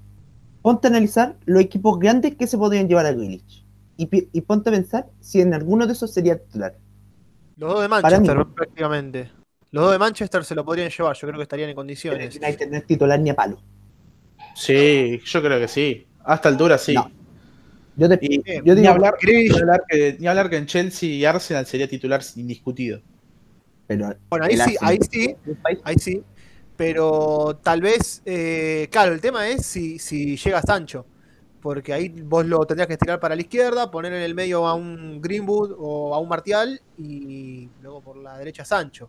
[0.63, 3.64] ponte a analizar los equipos grandes que se podrían llevar a Grealish
[3.97, 6.77] y, ponte a pensar si en alguno de esos sería titular.
[7.57, 9.31] Los dos de Manchester, prácticamente.
[9.71, 12.37] Los dos de Manchester se lo podrían llevar, yo creo que estarían en condiciones.
[12.37, 13.61] United no es titular ni a palo.
[14.55, 16.07] Sí, yo creo que sí.
[16.25, 16.95] A esta altura sí.
[17.97, 18.19] Yo, te,
[18.65, 22.23] yo digo, hablar, ni, hablar que, ni hablar que en Chelsea y Arsenal sería titular
[22.35, 23.01] indiscutido.
[23.87, 25.37] Pero bueno, ahí sí, ahí sí,
[25.85, 26.23] ahí sí.
[26.77, 31.07] Pero tal vez, eh, claro, el tema es si, si llega Sancho
[31.65, 34.75] porque ahí vos lo tendrías que estirar para la izquierda, poner en el medio a
[34.75, 39.09] un Greenwood o a un Martial y luego por la derecha Sancho.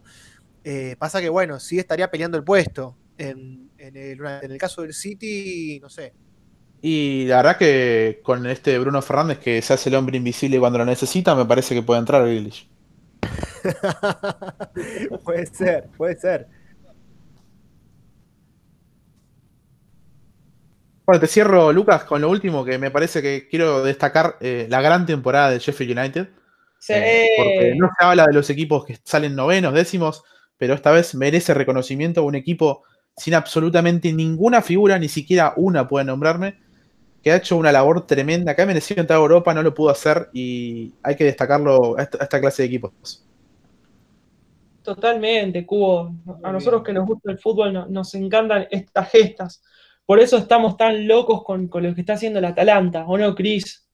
[0.64, 2.96] Eh, pasa que, bueno, sí estaría peleando el puesto.
[3.18, 6.14] En, el, caso del City, no sé.
[6.82, 10.80] Y la verdad que con este Bruno Fernández que se hace el hombre invisible cuando
[10.80, 12.70] lo necesita, me parece que puede entrar Grealish.
[15.26, 16.48] puede ser, puede ser.
[21.06, 24.82] Bueno, te cierro, Lucas, con lo último que me parece que quiero destacar eh, la
[24.82, 26.30] gran temporada de Sheffield United.
[26.80, 26.94] Sí.
[26.96, 30.24] Eh, porque no se habla de los equipos que salen novenos, décimos,
[30.58, 32.84] pero esta vez merece reconocimiento un equipo
[33.16, 36.58] sin absolutamente ninguna figura, ni siquiera una puede nombrarme,
[37.24, 39.90] que ha hecho una labor tremenda, que ha merecido entrar a Europa, no lo pudo
[39.90, 43.24] hacer y hay que destacarlo a esta, clase de equipos.
[44.84, 46.14] Totalmente, Cubo.
[46.44, 49.64] A nosotros que nos gusta el fútbol nos encantan estas gestas.
[50.06, 53.88] Por eso estamos tan locos con, lo que está haciendo el Atalanta, ¿o no, Cris?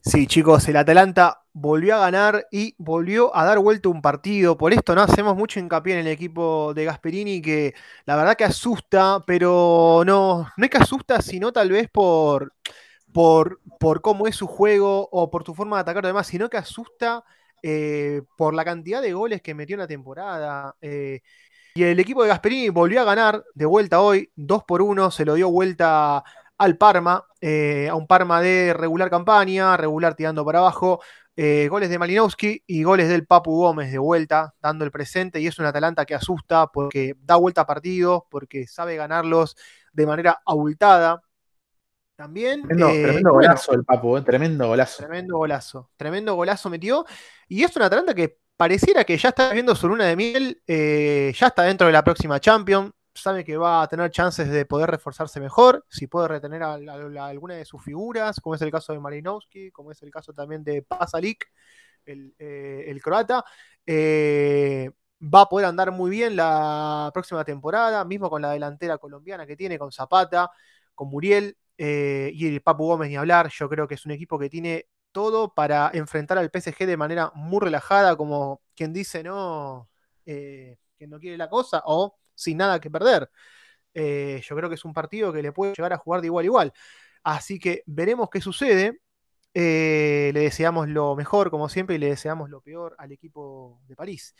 [0.00, 4.56] Sí, chicos, el Atalanta volvió a ganar y volvió a dar vuelta un partido.
[4.56, 7.74] Por esto no hacemos mucho hincapié en el equipo de Gasperini, que
[8.04, 12.52] la verdad que asusta, pero no, no es que asusta, sino tal vez por,
[13.12, 16.58] por, por cómo es su juego o por tu forma de atacar demás, sino que
[16.58, 17.24] asusta
[17.66, 20.76] eh, por la cantidad de goles que metió en la temporada.
[20.82, 21.22] Eh,
[21.74, 25.24] y el equipo de Gasperini volvió a ganar de vuelta hoy, 2 por 1, se
[25.24, 26.22] lo dio vuelta
[26.56, 31.00] al Parma, a un Parma de regular campaña, regular tirando para abajo.
[31.36, 35.40] goles de Malinowski y goles del Papu Gómez de vuelta, dando el presente.
[35.40, 39.56] Y es un Atalanta que asusta porque da vuelta a partidos, porque sabe ganarlos
[39.92, 41.22] de manera abultada.
[42.16, 42.62] También.
[42.62, 44.98] Tremendo, eh, golazo el Papu, eh, tremendo golazo.
[44.98, 45.90] Tremendo golazo.
[45.96, 47.04] Tremendo golazo metió.
[47.48, 51.32] Y es una Atalanta que pareciera que ya está viendo su luna de miel, eh,
[51.36, 52.92] ya está dentro de la próxima Champions.
[53.14, 57.54] Sabe que va a tener chances de poder reforzarse mejor, si puede retener a, alguna
[57.54, 60.82] de sus figuras, como es el caso de Malinowski, como es el caso también de
[60.82, 61.46] Pasalik,
[62.06, 63.44] el, el croata.
[63.88, 69.56] va a poder andar muy bien la próxima temporada, mismo con la delantera colombiana que
[69.56, 70.50] tiene, con Zapata,
[70.94, 74.38] con Muriel, eh, y el Papu Gómez ni hablar, yo creo que es un equipo
[74.38, 79.88] que tiene todo para enfrentar al PSG de manera muy relajada, como quien dice, no,
[80.26, 83.30] eh, que no quiere la cosa, o sin nada que perder.
[83.94, 86.44] Eh, yo creo que es un partido que le puede llegar a jugar de igual
[86.44, 86.72] a igual.
[87.24, 89.00] Así que veremos qué sucede.
[89.54, 94.34] le deseamos lo mejor, como siempre, y le deseamos lo peor al equipo de París.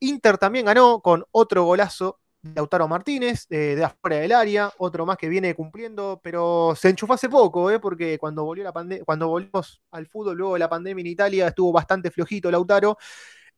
[0.00, 2.20] Inter también ganó con otro golazo
[2.54, 7.28] Lautaro Martínez, de afuera del área, otro más que viene cumpliendo, pero se enchufó hace
[7.28, 7.80] poco, ¿eh?
[7.80, 8.72] porque cuando, volvió la
[9.04, 12.98] cuando volvimos al fútbol luego de la pandemia en Italia estuvo bastante flojito Lautaro.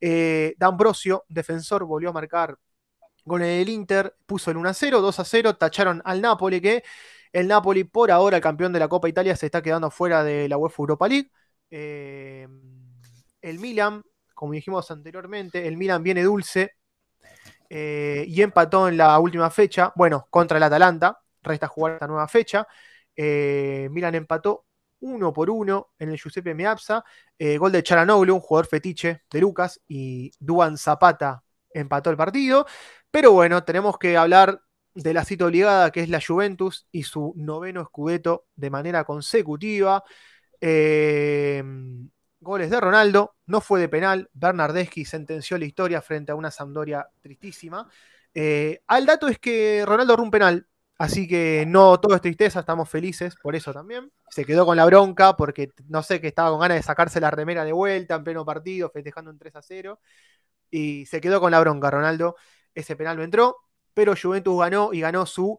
[0.00, 2.56] Eh, D'Ambrosio, defensor, volvió a marcar
[3.26, 6.84] con el Inter, puso el 1 a 0, 2 a 0, tacharon al Napoli, que
[7.32, 10.48] el Napoli, por ahora, el campeón de la Copa Italia, se está quedando fuera de
[10.48, 11.30] la UEFA Europa League.
[11.70, 12.46] Eh,
[13.42, 14.02] el Milan,
[14.34, 16.76] como dijimos anteriormente, el Milan viene dulce,
[17.70, 22.28] eh, y empató en la última fecha, bueno, contra el Atalanta, resta jugar esta nueva
[22.28, 22.66] fecha.
[23.14, 24.66] Eh, Milan empató
[25.00, 27.04] uno por uno en el Giuseppe Meazza,
[27.38, 32.66] eh, gol de Charanoglu, un jugador fetiche de Lucas, y Duan Zapata empató el partido.
[33.10, 34.60] Pero bueno, tenemos que hablar
[34.94, 40.02] de la cita obligada que es la Juventus y su noveno escudeto de manera consecutiva.
[40.60, 41.62] Eh,
[42.46, 44.30] Goles de Ronaldo, no fue de penal.
[44.32, 47.88] Bernardeschi sentenció la historia frente a una Sampdoria tristísima.
[48.32, 50.68] Eh, al dato es que Ronaldo rompe un penal,
[50.98, 54.12] así que no todo es tristeza, estamos felices por eso también.
[54.30, 57.30] Se quedó con la bronca porque no sé que estaba con ganas de sacarse la
[57.30, 60.00] remera de vuelta en pleno partido, festejando un 3 a 0.
[60.70, 62.36] Y se quedó con la bronca, Ronaldo.
[62.74, 63.56] Ese penal no entró,
[63.94, 65.58] pero Juventus ganó y ganó su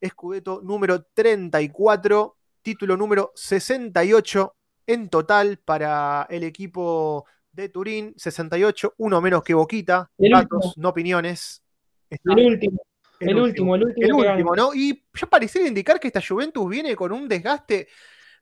[0.00, 4.57] escudeto número 34, título número 68
[4.88, 11.62] en total para el equipo de Turín, 68, uno menos que Boquita, datos, no opiniones.
[12.10, 12.80] el último.
[13.20, 14.72] El, último, el último, el último, ¿no?
[14.74, 17.88] Y ya pareciera indicar que esta Juventus viene con un desgaste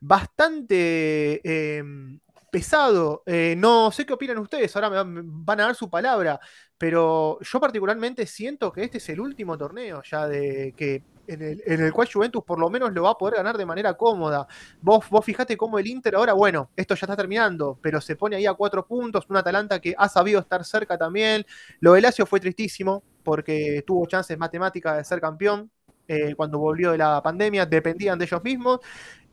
[0.00, 1.40] bastante
[1.78, 2.20] em,
[2.50, 3.24] pesado.
[3.26, 6.38] Eh, no sé qué opinan ustedes, ahora me van a dar su palabra,
[6.78, 11.92] pero yo particularmente siento que este es el último torneo ya de que en el,
[11.92, 14.46] cual Juventus por lo menos lo va a poder ganar de manera cómoda.
[14.80, 18.36] Vos, vos fijate cómo el Inter ahora, bueno, esto ya está terminando, pero se pone
[18.36, 21.44] ahí a cuatro puntos, un Atalanta que ha sabido estar cerca también.
[21.80, 25.70] Lo de Lazio fue tristísimo porque tuvo chances matemáticas de ser campeón
[26.08, 28.80] eh, cuando volvió de la pandemia, dependían de ellos mismos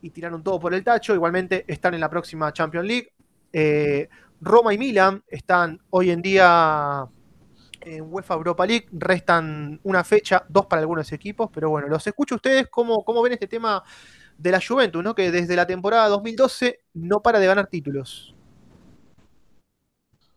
[0.01, 1.13] y tiraron todo por el tacho.
[1.13, 3.13] Igualmente están en la próxima Champions League.
[3.51, 4.09] Eh,
[4.41, 7.07] Roma y Milan están hoy en día
[7.85, 8.87] en UEFA Europa League.
[8.91, 13.33] Restan una fecha, dos para algunos equipos, pero bueno, los escucho ustedes cómo, cómo ven
[13.33, 13.83] este tema
[14.37, 15.13] de la Juventus, ¿no?
[15.13, 18.35] que desde la temporada 2012 no para de ganar títulos.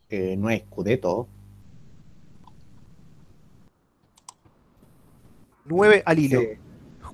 [0.09, 1.29] Eh, no es Scudetto.
[5.65, 6.41] 9 al hilo.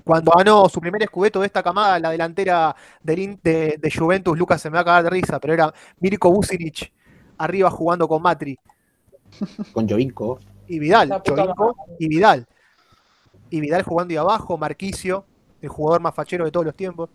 [0.03, 4.69] Cuando ganó su primer escudeto de esta camada, la delantera de, de, Juventus, Lucas se
[4.69, 6.91] me va a cagar de risa, pero era Mirko Businic
[7.37, 8.57] arriba jugando con Matri.
[9.73, 10.39] Con Jovinko.
[10.67, 12.45] Y Vidal, Jovinko y Vidal.
[13.49, 15.25] Y Vidal jugando ahí abajo, Marquicio,
[15.61, 17.09] el jugador más fachero de todos los tiempos.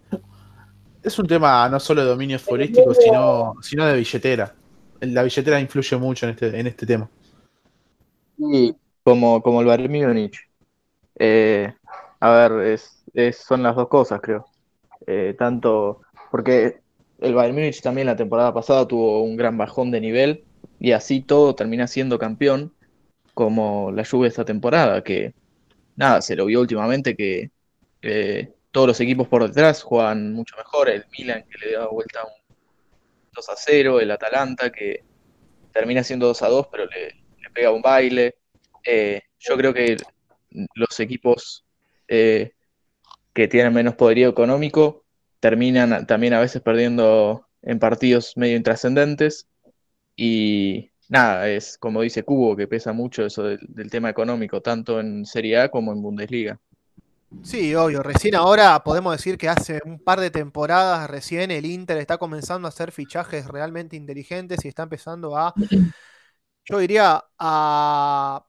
[1.02, 4.54] Es un tema no solo de dominio futbolístico, sino, sino de billetera.
[5.00, 7.08] La billetera influye mucho en este, en este tema.
[8.36, 10.38] Y como, como el Bayern Múnich.
[11.18, 11.72] Eh,
[12.20, 12.78] a ver,
[13.14, 14.46] es, son las dos cosas, creo.
[15.06, 16.80] Eh, tanto porque
[17.20, 20.44] el Bayern Múnich también la temporada pasada tuvo un gran bajón de nivel
[20.80, 22.74] y así todo termina siendo campeón,
[23.34, 25.34] como la lluvia esta temporada, que
[25.96, 27.50] nada, se lo vio últimamente que
[28.02, 32.24] eh, todos los equipos por detrás juegan mucho mejor, el Milan que le da vuelta
[32.24, 32.56] un
[33.32, 35.04] 2 a 0, el Atalanta que
[35.72, 37.14] termina siendo 2 a 2 pero le,
[37.52, 38.36] pega un baile.
[38.84, 39.96] Eh, yo creo que
[40.74, 41.64] los equipos
[42.06, 42.52] eh,
[43.32, 45.04] que tienen menos poderío económico
[45.40, 49.48] terminan también a veces perdiendo en partidos medio intrascendentes
[50.20, 55.24] Y nada, es como dice Cubo, que pesa mucho eso del, tema económico, tanto en
[55.24, 56.58] Serie A como en Bundesliga.
[57.44, 58.02] Sí, obvio.
[58.02, 62.66] Recién ahora podemos decir que hace un par de temporadas recién el Inter está comenzando
[62.66, 65.54] a hacer fichajes realmente inteligentes y está empezando a,
[66.64, 68.44] yo diría, a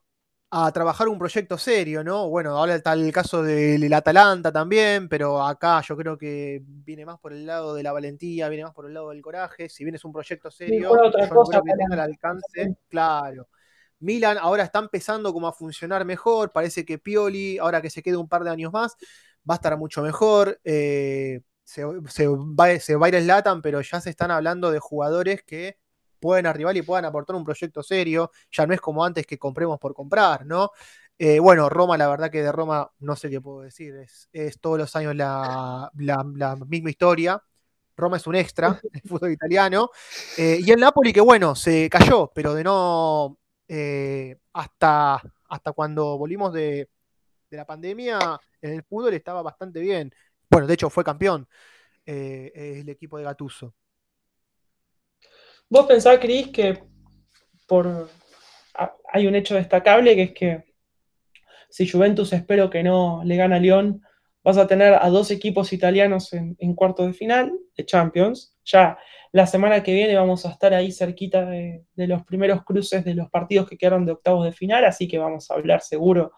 [0.52, 2.28] a trabajar un proyecto serio, ¿no?
[2.28, 7.20] Bueno, ahora está el caso del Atalanta también, pero acá yo creo que viene más
[7.20, 9.68] por el lado de la valentía, viene más por el lado del coraje.
[9.68, 13.48] Si bien es un proyecto serio, otra yo cosa creo que tenga el alcance, claro.
[14.00, 18.18] Milan ahora está empezando como a funcionar mejor, parece que Pioli, ahora que se queda
[18.18, 18.96] un par de años más,
[19.48, 20.58] va a estar mucho mejor.
[20.64, 24.80] Eh, se, va, se va a ir el Latam, pero ya se están hablando de
[24.80, 25.78] jugadores que
[26.20, 28.30] pueden arribar y puedan aportar un proyecto serio.
[28.52, 30.70] Ya no es como antes que compremos por comprar, ¿no?
[31.22, 33.94] Eh, bueno, Roma, la verdad que de Roma no sé qué puedo decir,
[34.32, 35.90] es, todos los años la,
[36.66, 37.42] misma historia.
[37.94, 39.90] Roma es un extra el fútbol italiano.
[40.38, 43.38] Eh, y el Napoli, que bueno, se cayó, pero de no.
[43.68, 46.88] Eh, hasta, hasta cuando volvimos de,
[47.50, 50.12] de, la pandemia, en el fútbol estaba bastante bien.
[50.48, 51.46] Bueno, de hecho fue campeón
[52.06, 53.74] el equipo de Gatuso.
[55.70, 56.82] Vos pensás, Cris, que
[57.68, 58.10] por
[59.12, 60.64] hay un hecho destacable que es que
[61.68, 64.02] si Juventus espero que no le gana a León,
[64.42, 68.56] vas a tener a dos equipos italianos en, cuartos de final de Champions.
[68.64, 68.98] Ya
[69.30, 73.30] la semana que viene vamos a estar ahí cerquita de, los primeros cruces de los
[73.30, 76.32] partidos que quedaron de octavos de final, así que vamos a hablar seguro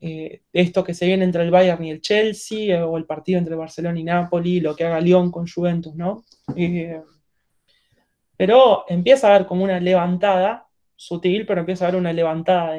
[0.00, 3.06] eh, de esto que se viene entre el Bayern y el Chelsea, eh, o el
[3.06, 6.24] partido entre Barcelona y Napoli, lo que haga León con Juventus, ¿no?
[6.54, 7.00] Eh,
[8.36, 12.72] pero empieza a haber como una levantada, sutil, pero empieza a haber una levantada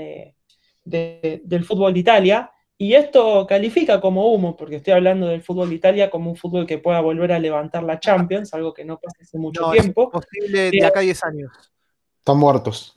[0.84, 2.52] del fútbol de Italia.
[2.80, 6.68] Y esto califica como humo, porque estoy hablando del fútbol de Italia como un fútbol
[6.68, 10.12] que pueda volver a levantar la Champions, algo que no pasa hace mucho tiempo.
[10.14, 11.52] Es posible de acá a 10 años.
[12.20, 12.94] Están muertos.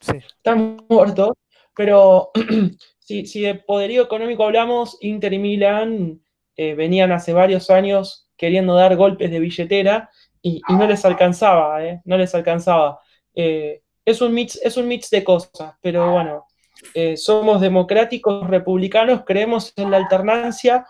[0.00, 0.16] Sí.
[0.16, 1.30] Están muertos,
[1.74, 2.30] pero
[2.98, 6.20] si, si, de poderío económico hablamos, Inter y Milan
[6.56, 10.10] eh, venían hace varios años queriendo dar golpes de billetera
[10.46, 12.00] y, no les alcanzaba, ¿eh?
[12.04, 13.00] No les alcanzaba.
[13.34, 16.46] Eh, es, un mix, es un mix de cosas, pero bueno,
[16.94, 20.86] eh, somos democráticos, republicanos, creemos en la alternancia.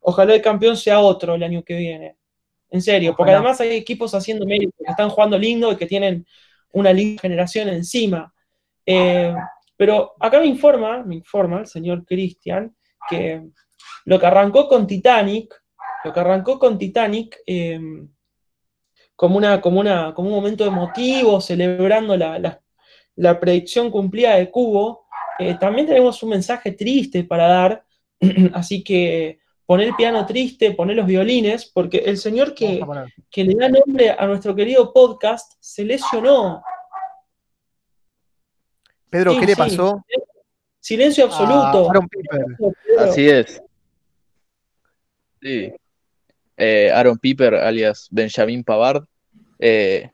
[0.00, 2.16] Ojalá el campeón sea otro el año que viene.
[2.68, 6.26] En serio, porque además hay equipos haciendo mérito, que están jugando lindo y que tienen
[6.72, 8.34] una linda generación encima.
[9.76, 12.74] pero acá me informa, me informa el señor Cristian,
[13.08, 13.40] que
[14.04, 15.62] lo que arrancó con Titanic,
[16.04, 17.38] lo que arrancó con Titanic,
[19.16, 25.06] como, una, como, una, como un momento emotivo, celebrando la, predicción cumplida de Cubo,
[25.38, 27.84] eh, también tenemos un mensaje triste para dar,
[28.52, 32.80] así que poner el piano triste, poner los violines, porque el señor que,
[33.30, 36.62] que le da nombre a nuestro querido podcast se lesionó.
[39.08, 40.04] Pedro, ¿qué le pasó?
[40.78, 41.90] Silencio absoluto.
[42.98, 43.60] Así es.
[45.40, 45.72] Sí.
[46.56, 49.04] Eh, Aaron Piper, alias Benjamin Pavard,
[49.58, 50.10] eh,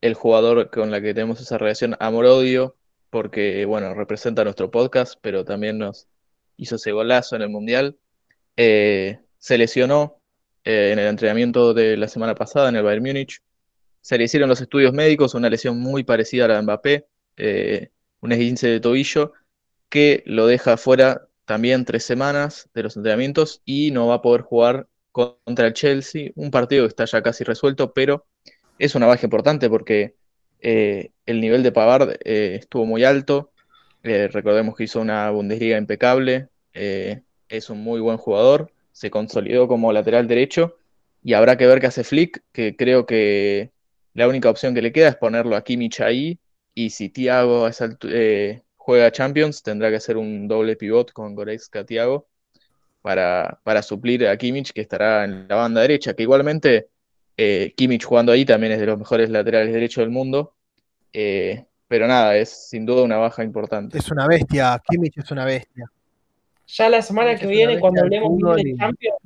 [0.00, 2.76] el jugador con la que tenemos esa relación amor-odio,
[3.10, 6.08] porque, bueno, representa nuestro podcast, pero también nos
[6.56, 7.96] hizo ese golazo en el Mundial.
[8.56, 10.20] Eh, se lesionó
[10.64, 13.42] en el entrenamiento de la semana pasada en el Bayern Múnich.
[14.00, 17.06] Se le hicieron los estudios médicos, una lesión muy parecida a la de Mbappé,
[18.20, 19.32] un esguince de tobillo,
[19.90, 24.40] que lo deja fuera también tres semanas de los entrenamientos y no va a poder
[24.40, 28.26] jugar contra el Chelsea, un partido que está ya casi resuelto, pero
[28.80, 30.16] es una baja importante porque
[30.60, 33.52] eh, el nivel de Pavard eh, estuvo muy alto.
[34.02, 39.92] Eh, recordemos que hizo una Bundesliga impecable, es un muy buen jugador, se consolidó como
[39.92, 40.76] lateral derecho
[41.22, 43.70] y habrá que ver qué hace Flick, que creo que
[44.14, 46.40] la única opción que le queda es ponerlo a Kimmich ahí
[46.74, 47.68] y si Thiago
[48.74, 52.26] juega Champions tendrá que hacer un doble pivot con Goretzka Thiago
[53.04, 56.88] para, para suplir a Kimmich, que estará en la banda derecha, que igualmente
[57.36, 60.54] eh, Kimmich jugando ahí también es de los mejores laterales derechos del mundo.
[61.12, 63.98] Eh, pero nada, es sin duda una baja importante.
[63.98, 65.84] Es una bestia, Kimmich es una bestia.
[66.66, 69.18] Ya la semana que viene, cuando hablemos bien de Champions,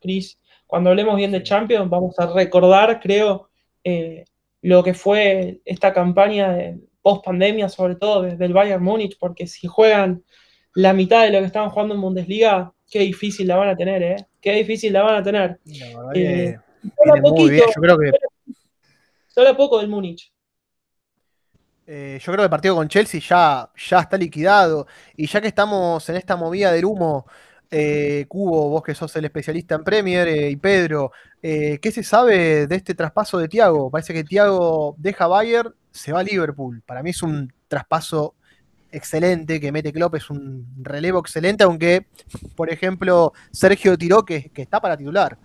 [0.00, 3.48] Chris, cuando hablemos bien de Champions, vamos a recordar, creo,
[3.84, 4.24] eh,
[4.60, 9.46] lo que fue esta campaña de post pandemia, sobre todo desde el Bayern Múnich, porque
[9.46, 10.24] si juegan
[10.74, 14.02] la mitad de lo que estaban jugando en Bundesliga, qué difícil la van a tener,
[14.02, 14.16] ¿eh?
[14.40, 15.60] Qué difícil la van a tener.
[16.14, 16.58] Eh,
[17.22, 17.64] muy bien.
[17.74, 18.10] Yo creo que.
[19.28, 20.32] Solo poco del Múnich.
[21.86, 24.86] Eh, yo creo que el partido con Chelsea ya, ya está liquidado.
[25.16, 27.26] Y ya que estamos en esta movida del humo,
[27.70, 31.12] eh, Cubo, vos que sos el especialista en Premier, y Pedro,
[31.42, 33.90] Eh, ¿Qué se sabe de este traspaso de Thiago?
[33.90, 36.82] Parece que Thiago deja Bayern, se va a Liverpool.
[36.84, 38.34] Para mí es un traspaso
[38.92, 42.06] excelente que mete Klopp, es un relevo excelente, aunque,
[42.56, 45.38] por ejemplo, Sergio tiró que, está para titular.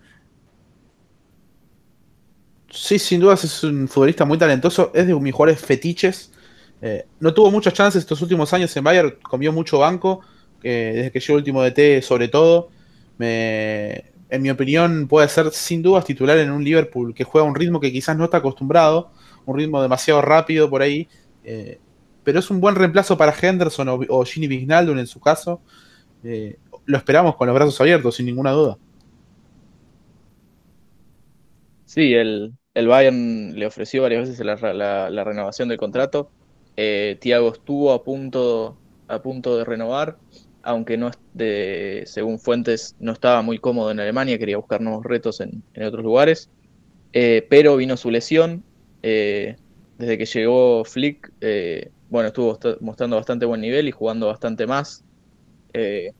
[2.70, 6.32] Sí, sin dudas es un futbolista muy talentoso, es de mis mejores fetiches.
[6.82, 10.20] Eh, no tuvo muchas chances estos últimos años en Bayern, comió mucho banco,
[10.62, 12.70] desde que llegó el último DT sobre todo.
[13.18, 17.78] en mi opinión puede ser sin dudas titular en un Liverpool que juega un ritmo
[17.80, 19.10] que quizás no está acostumbrado,
[19.46, 21.08] un ritmo demasiado rápido por ahí.
[21.44, 21.78] Eh,
[22.26, 25.60] pero es un buen reemplazo para Henderson o, o Ginny Vignaldum en su caso.
[26.24, 28.76] Eh, lo esperamos con los brazos abiertos, sin ninguna duda.
[31.84, 36.28] Sí, el, el Bayern le ofreció varias veces la, renovación del contrato.
[36.76, 40.16] Eh, Thiago estuvo a punto, a punto de renovar,
[40.64, 45.40] aunque no de, según fuentes no estaba muy cómodo en Alemania, quería buscar nuevos retos
[45.40, 46.50] en, en otros lugares.
[47.12, 48.64] Eh, pero vino su lesión.
[49.04, 49.54] Eh,
[49.96, 51.32] desde que llegó Flick,
[52.08, 55.04] bueno, estuvo mostrando bastante buen nivel y jugando bastante más.
[55.72, 56.12] Eh,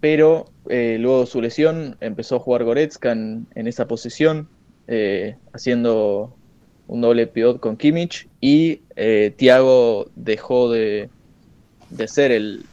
[0.00, 4.48] pero eh, luego de su lesión empezó a jugar Goretzka en, esa posición,
[4.88, 6.34] eh, haciendo
[6.86, 8.76] un doble pivot con Kimmich y
[9.36, 11.08] Thiago dejó de,
[12.06, 12.64] ser el,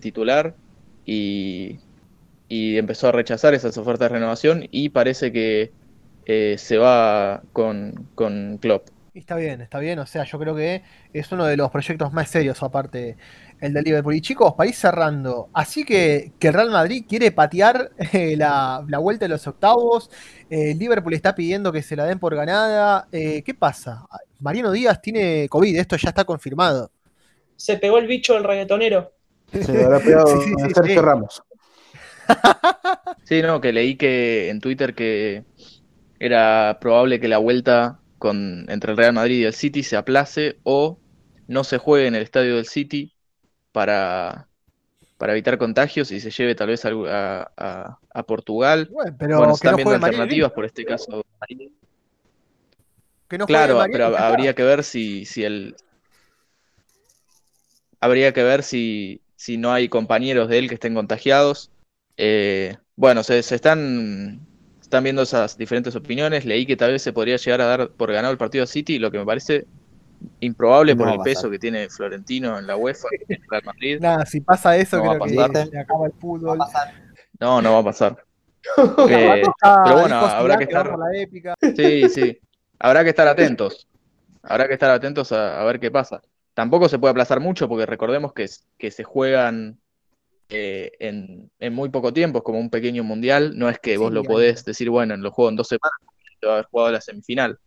[0.00, 0.54] titular
[1.04, 1.78] y,
[2.48, 5.70] empezó a rechazar esas ofertas de renovación y parece que
[6.56, 8.88] se va con, con Klopp.
[9.16, 9.98] Está bien, está bien.
[9.98, 10.82] O sea, yo creo que
[11.14, 13.16] es uno de los proyectos más serios, aparte
[13.60, 14.14] el de Liverpool.
[14.14, 18.84] Y chicos, para ir cerrando, así que, que el Real Madrid quiere patear eh, la,
[19.00, 20.10] vuelta de los octavos.
[20.50, 23.08] Eh, Liverpool está pidiendo que se la den por ganada.
[23.10, 24.06] Eh, ¿Qué pasa?
[24.38, 26.90] Mariano Díaz tiene COVID, esto ya está confirmado.
[27.56, 29.14] Se pegó el bicho del reggaetonero.
[29.50, 31.42] Se habrá pegado sí, sí, Sergio Ramos.
[33.24, 35.44] Sí, no, que leí que en Twitter que
[36.18, 40.98] era probable que la vuelta entre el Real Madrid y el City se aplace o
[41.46, 43.14] no se juegue en el estadio del City
[43.72, 44.48] para,
[45.18, 48.88] para evitar contagios y se lleve tal vez a, a, Portugal.
[48.90, 51.24] Bueno, pero están viendo alternativas por este caso.
[53.46, 55.76] claro, pero habría que ver si, si el
[58.00, 61.70] habría que ver si, si no hay compañeros de él que estén contagiados.
[62.16, 64.46] Eh, bueno, se, se están
[64.86, 66.44] están viendo esas diferentes opiniones.
[66.44, 68.98] Leí que tal vez se podría llegar a dar por ganado el partido a City,
[68.98, 69.66] lo que me parece
[70.40, 73.98] improbable por el peso que tiene Florentino en la UEFA en Real Madrid.
[74.00, 75.30] Nada, si pasa eso, creo que
[75.66, 76.58] se acaba el fútbol.
[77.40, 78.16] No, no va a pasar.
[79.08, 79.42] Eh,
[79.84, 80.92] pero bueno, habrá que estar.
[81.76, 82.38] Sí, sí.
[82.80, 83.86] Habrá que estar atentos.
[84.42, 86.20] Habrá que estar atentos a, ver qué pasa.
[86.52, 89.78] Tampoco se puede aplazar mucho porque recordemos que, que se juegan
[90.48, 94.22] eh, en, muy poco tiempo, es como un pequeño mundial, no es que vos lo
[94.22, 95.98] podés decir, bueno, lo juego en dos semanas,
[96.44, 97.58] va a haber jugado la semifinal.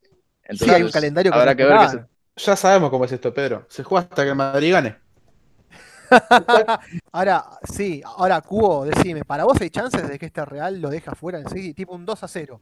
[0.44, 2.06] Entonces, hay un calendario habrá que ver
[2.36, 3.66] Ya sabemos cómo es esto, Pedro.
[3.70, 4.98] Se juega hasta que Madrid gane.
[7.12, 11.14] ahora, sí, ahora, Cubo, decime, ¿para vos hay chances de que este Real lo deja
[11.14, 11.74] fuera en sí?
[11.74, 12.62] Tipo un 2 a 0.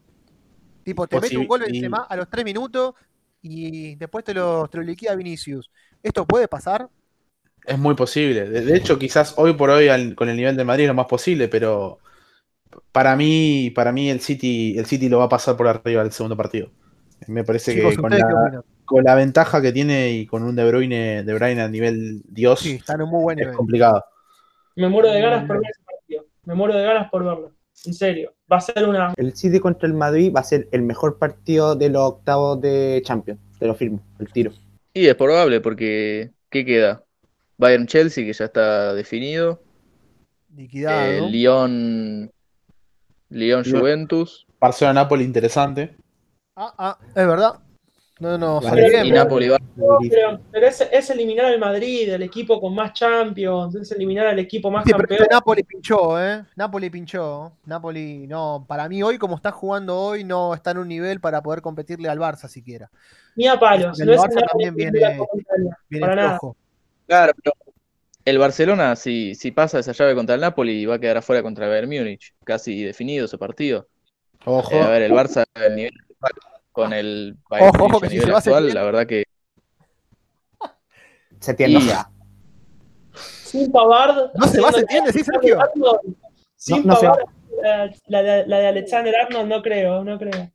[0.82, 2.94] Tipo, te mete un gol encima a los 3 minutos
[3.40, 5.70] y después te lo, te lo liquida Vinicius.
[6.02, 6.88] ¿Esto puede pasar?
[7.68, 8.48] Es muy posible.
[8.48, 11.48] De, hecho, quizás hoy por hoy con el nivel de Madrid es lo más posible,
[11.48, 11.98] pero
[12.92, 16.12] para mí, para mí el City, el City lo va a pasar por arriba del
[16.12, 16.70] segundo partido.
[17.26, 17.96] Me parece que
[18.86, 22.60] con la, ventaja que tiene y con un De Bruyne, de Bruyne a nivel Dios,
[22.60, 24.02] sí, muy buen es complicado.
[24.76, 26.24] Me muero de ganas por ver ese partido.
[26.44, 27.52] Me muero de ganas por verlo.
[27.84, 28.32] En serio.
[28.50, 29.12] Va a ser una.
[29.16, 33.02] El City contra el Madrid va a ser el mejor partido de los octavos de
[33.04, 33.40] Champions.
[33.58, 34.52] Te lo firmo, el tiro.
[34.94, 37.04] Sí, es probable porque ¿qué queda?
[37.58, 39.60] Bayern Chelsea, que ya está definido.
[40.54, 41.02] Liquidado.
[41.02, 42.30] Eh, Lyon,
[43.28, 44.46] Lyon Juventus.
[44.60, 45.96] Barcelona Napoli, interesante.
[46.56, 47.60] Ah, ah, es verdad.
[48.20, 48.60] No, no,
[49.04, 49.58] Y Napoli va.
[50.50, 54.84] pero, es, eliminar al Madrid, el equipo con más Champions, es eliminar al equipo más
[54.84, 55.06] campeón.
[55.08, 56.44] Pero Napoli pinchó, ¿eh?
[56.56, 57.52] Napoli pinchó.
[57.64, 61.42] Napoli, no, para mí hoy, como está jugando hoy, no está en un nivel para
[61.42, 62.90] poder competirle al Barça siquiera.
[63.36, 64.00] Ni a palos.
[64.00, 65.20] El Barça también viene,
[65.88, 66.56] viene flojo.
[67.08, 67.56] Claro, pero
[68.26, 71.64] el Barcelona, si, si pasa esa llave contra el Napoli, va a quedar afuera contra
[71.64, 72.34] el Bayern Múnich.
[72.44, 73.88] Casi definido ese partido.
[74.44, 74.74] Ojo.
[74.74, 75.94] Eh, a ver, el Barça, el nivel
[76.70, 79.24] con el Bayern ojo, ojo, que si se actual, la verdad que.
[81.40, 82.10] Se tiende ya.
[83.14, 84.32] Sin Pavard.
[84.34, 85.58] No se va, se entiende, sí, Sergio.
[86.56, 87.24] Sin no, Pavard,
[87.62, 90.50] la, la, la, de Alexander Arnold, no creo, no creo.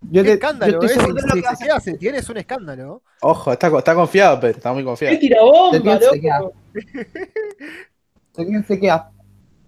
[0.00, 0.88] Yo ¿Qué escándalo, eh?
[0.88, 3.02] Si, se hace, tienes un escándalo.
[3.20, 5.14] Ojo, está, está confiado, pero está muy confiado.
[5.14, 5.98] ¿Qué tira bomba,
[8.36, 9.10] ¿De quién se queda?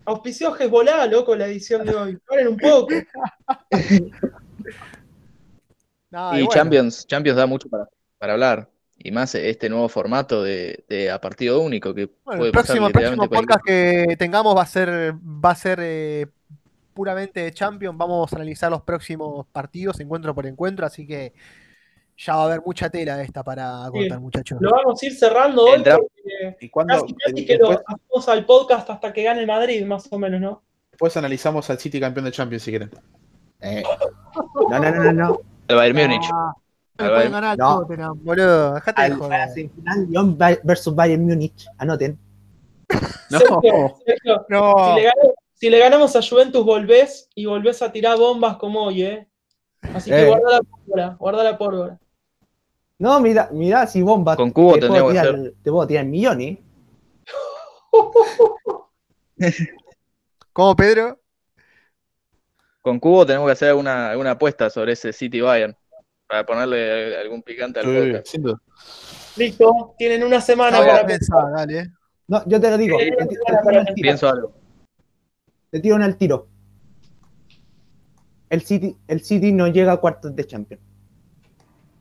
[0.05, 2.18] auspició Hezbollah, loco, la edición de hoy.
[2.26, 2.89] Paren un poco.
[6.12, 6.51] No, y bueno.
[6.51, 8.68] Champions, Champions da mucho para, para hablar.
[8.99, 12.78] Y más este nuevo formato de, de a partido único que Bueno, puede el pasar
[12.78, 16.26] próximo, el próximo podcast que tengamos va a ser, va a ser eh,
[17.01, 17.96] puramente de Champions.
[17.96, 21.32] Vamos a analizar los próximos partidos, encuentro por encuentro, así que
[22.14, 24.59] ya va a haber mucha tela esta para contar, muchachos.
[24.61, 25.82] Lo vamos a ir cerrando hoy
[26.61, 30.12] Y cuando casi, casi que lo hacemos al podcast hasta que gane el Madrid, más
[30.12, 30.62] o menos, ¿no?
[30.90, 32.90] después analizamos al City campeón de Champions si quieren.
[33.62, 33.82] Eh,
[34.68, 35.40] No, no, no, no, no.
[35.68, 36.28] El Bayern Múnich.
[36.98, 37.80] Pueden ganar al No.
[37.80, 38.74] Tottenham, boludo.
[38.74, 39.48] Dejate de joder.
[39.48, 41.66] semifinal Lyon versus Bayern Múnich.
[41.78, 42.18] Anoten.
[43.30, 43.38] No.
[43.38, 45.11] Sergio, Sergio, No, si, le
[45.61, 49.29] si le ganamos a Juventus, volvés y volvés a tirar bombas como hoy, ¿eh?
[49.95, 50.27] Así que Eh.
[50.27, 52.01] guarda la pólvora, guarda la pólvora.
[52.99, 54.37] No, mira, mira si bomba.
[54.37, 56.59] Con cubo te puedo, tirar, te puedo tirar millones.
[60.55, 61.19] ¿Cómo, Pedro?
[62.81, 65.77] Con Cubo tenemos que hacer una, una apuesta sobre ese City Bayern.
[66.27, 68.59] Para ponerle algún picante al Sí, duda.
[69.37, 71.91] Listo, tienen una semana No, para pensar, dale.
[72.29, 72.99] No, yo te lo digo.
[73.01, 73.15] Eh.
[73.97, 74.60] Pienso algo.
[75.71, 76.49] Te tiro en el tiro.
[78.49, 80.83] El City, el City no llega a cuartos de Champions.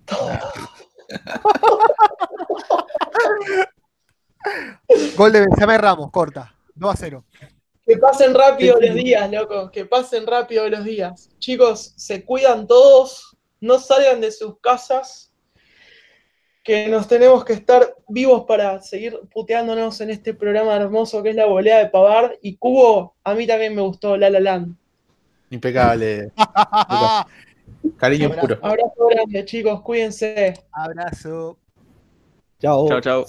[5.16, 6.56] Gol de Benzema y Ramos, corta.
[6.76, 7.26] 2 a 0.
[7.86, 9.70] Que pasen rápido los días, loco.
[9.72, 11.30] Que pasen rápido los días.
[11.40, 13.38] Chicos, se cuidan todos.
[13.60, 15.29] No salgan de sus casas.
[16.70, 21.36] Que nos tenemos que estar vivos para seguir puteándonos en este programa hermoso que es
[21.36, 22.34] la volea de Pavard.
[22.44, 24.76] Y Cubo, a mí también me gustó La La Land.
[25.50, 26.32] Impecable.
[27.98, 28.60] Cariño puro.
[28.62, 29.82] Abrazo grande, chicos.
[29.82, 30.54] Cuídense.
[30.72, 31.58] Abrazo.
[32.60, 32.88] Chao.
[32.88, 33.18] Chao, chao.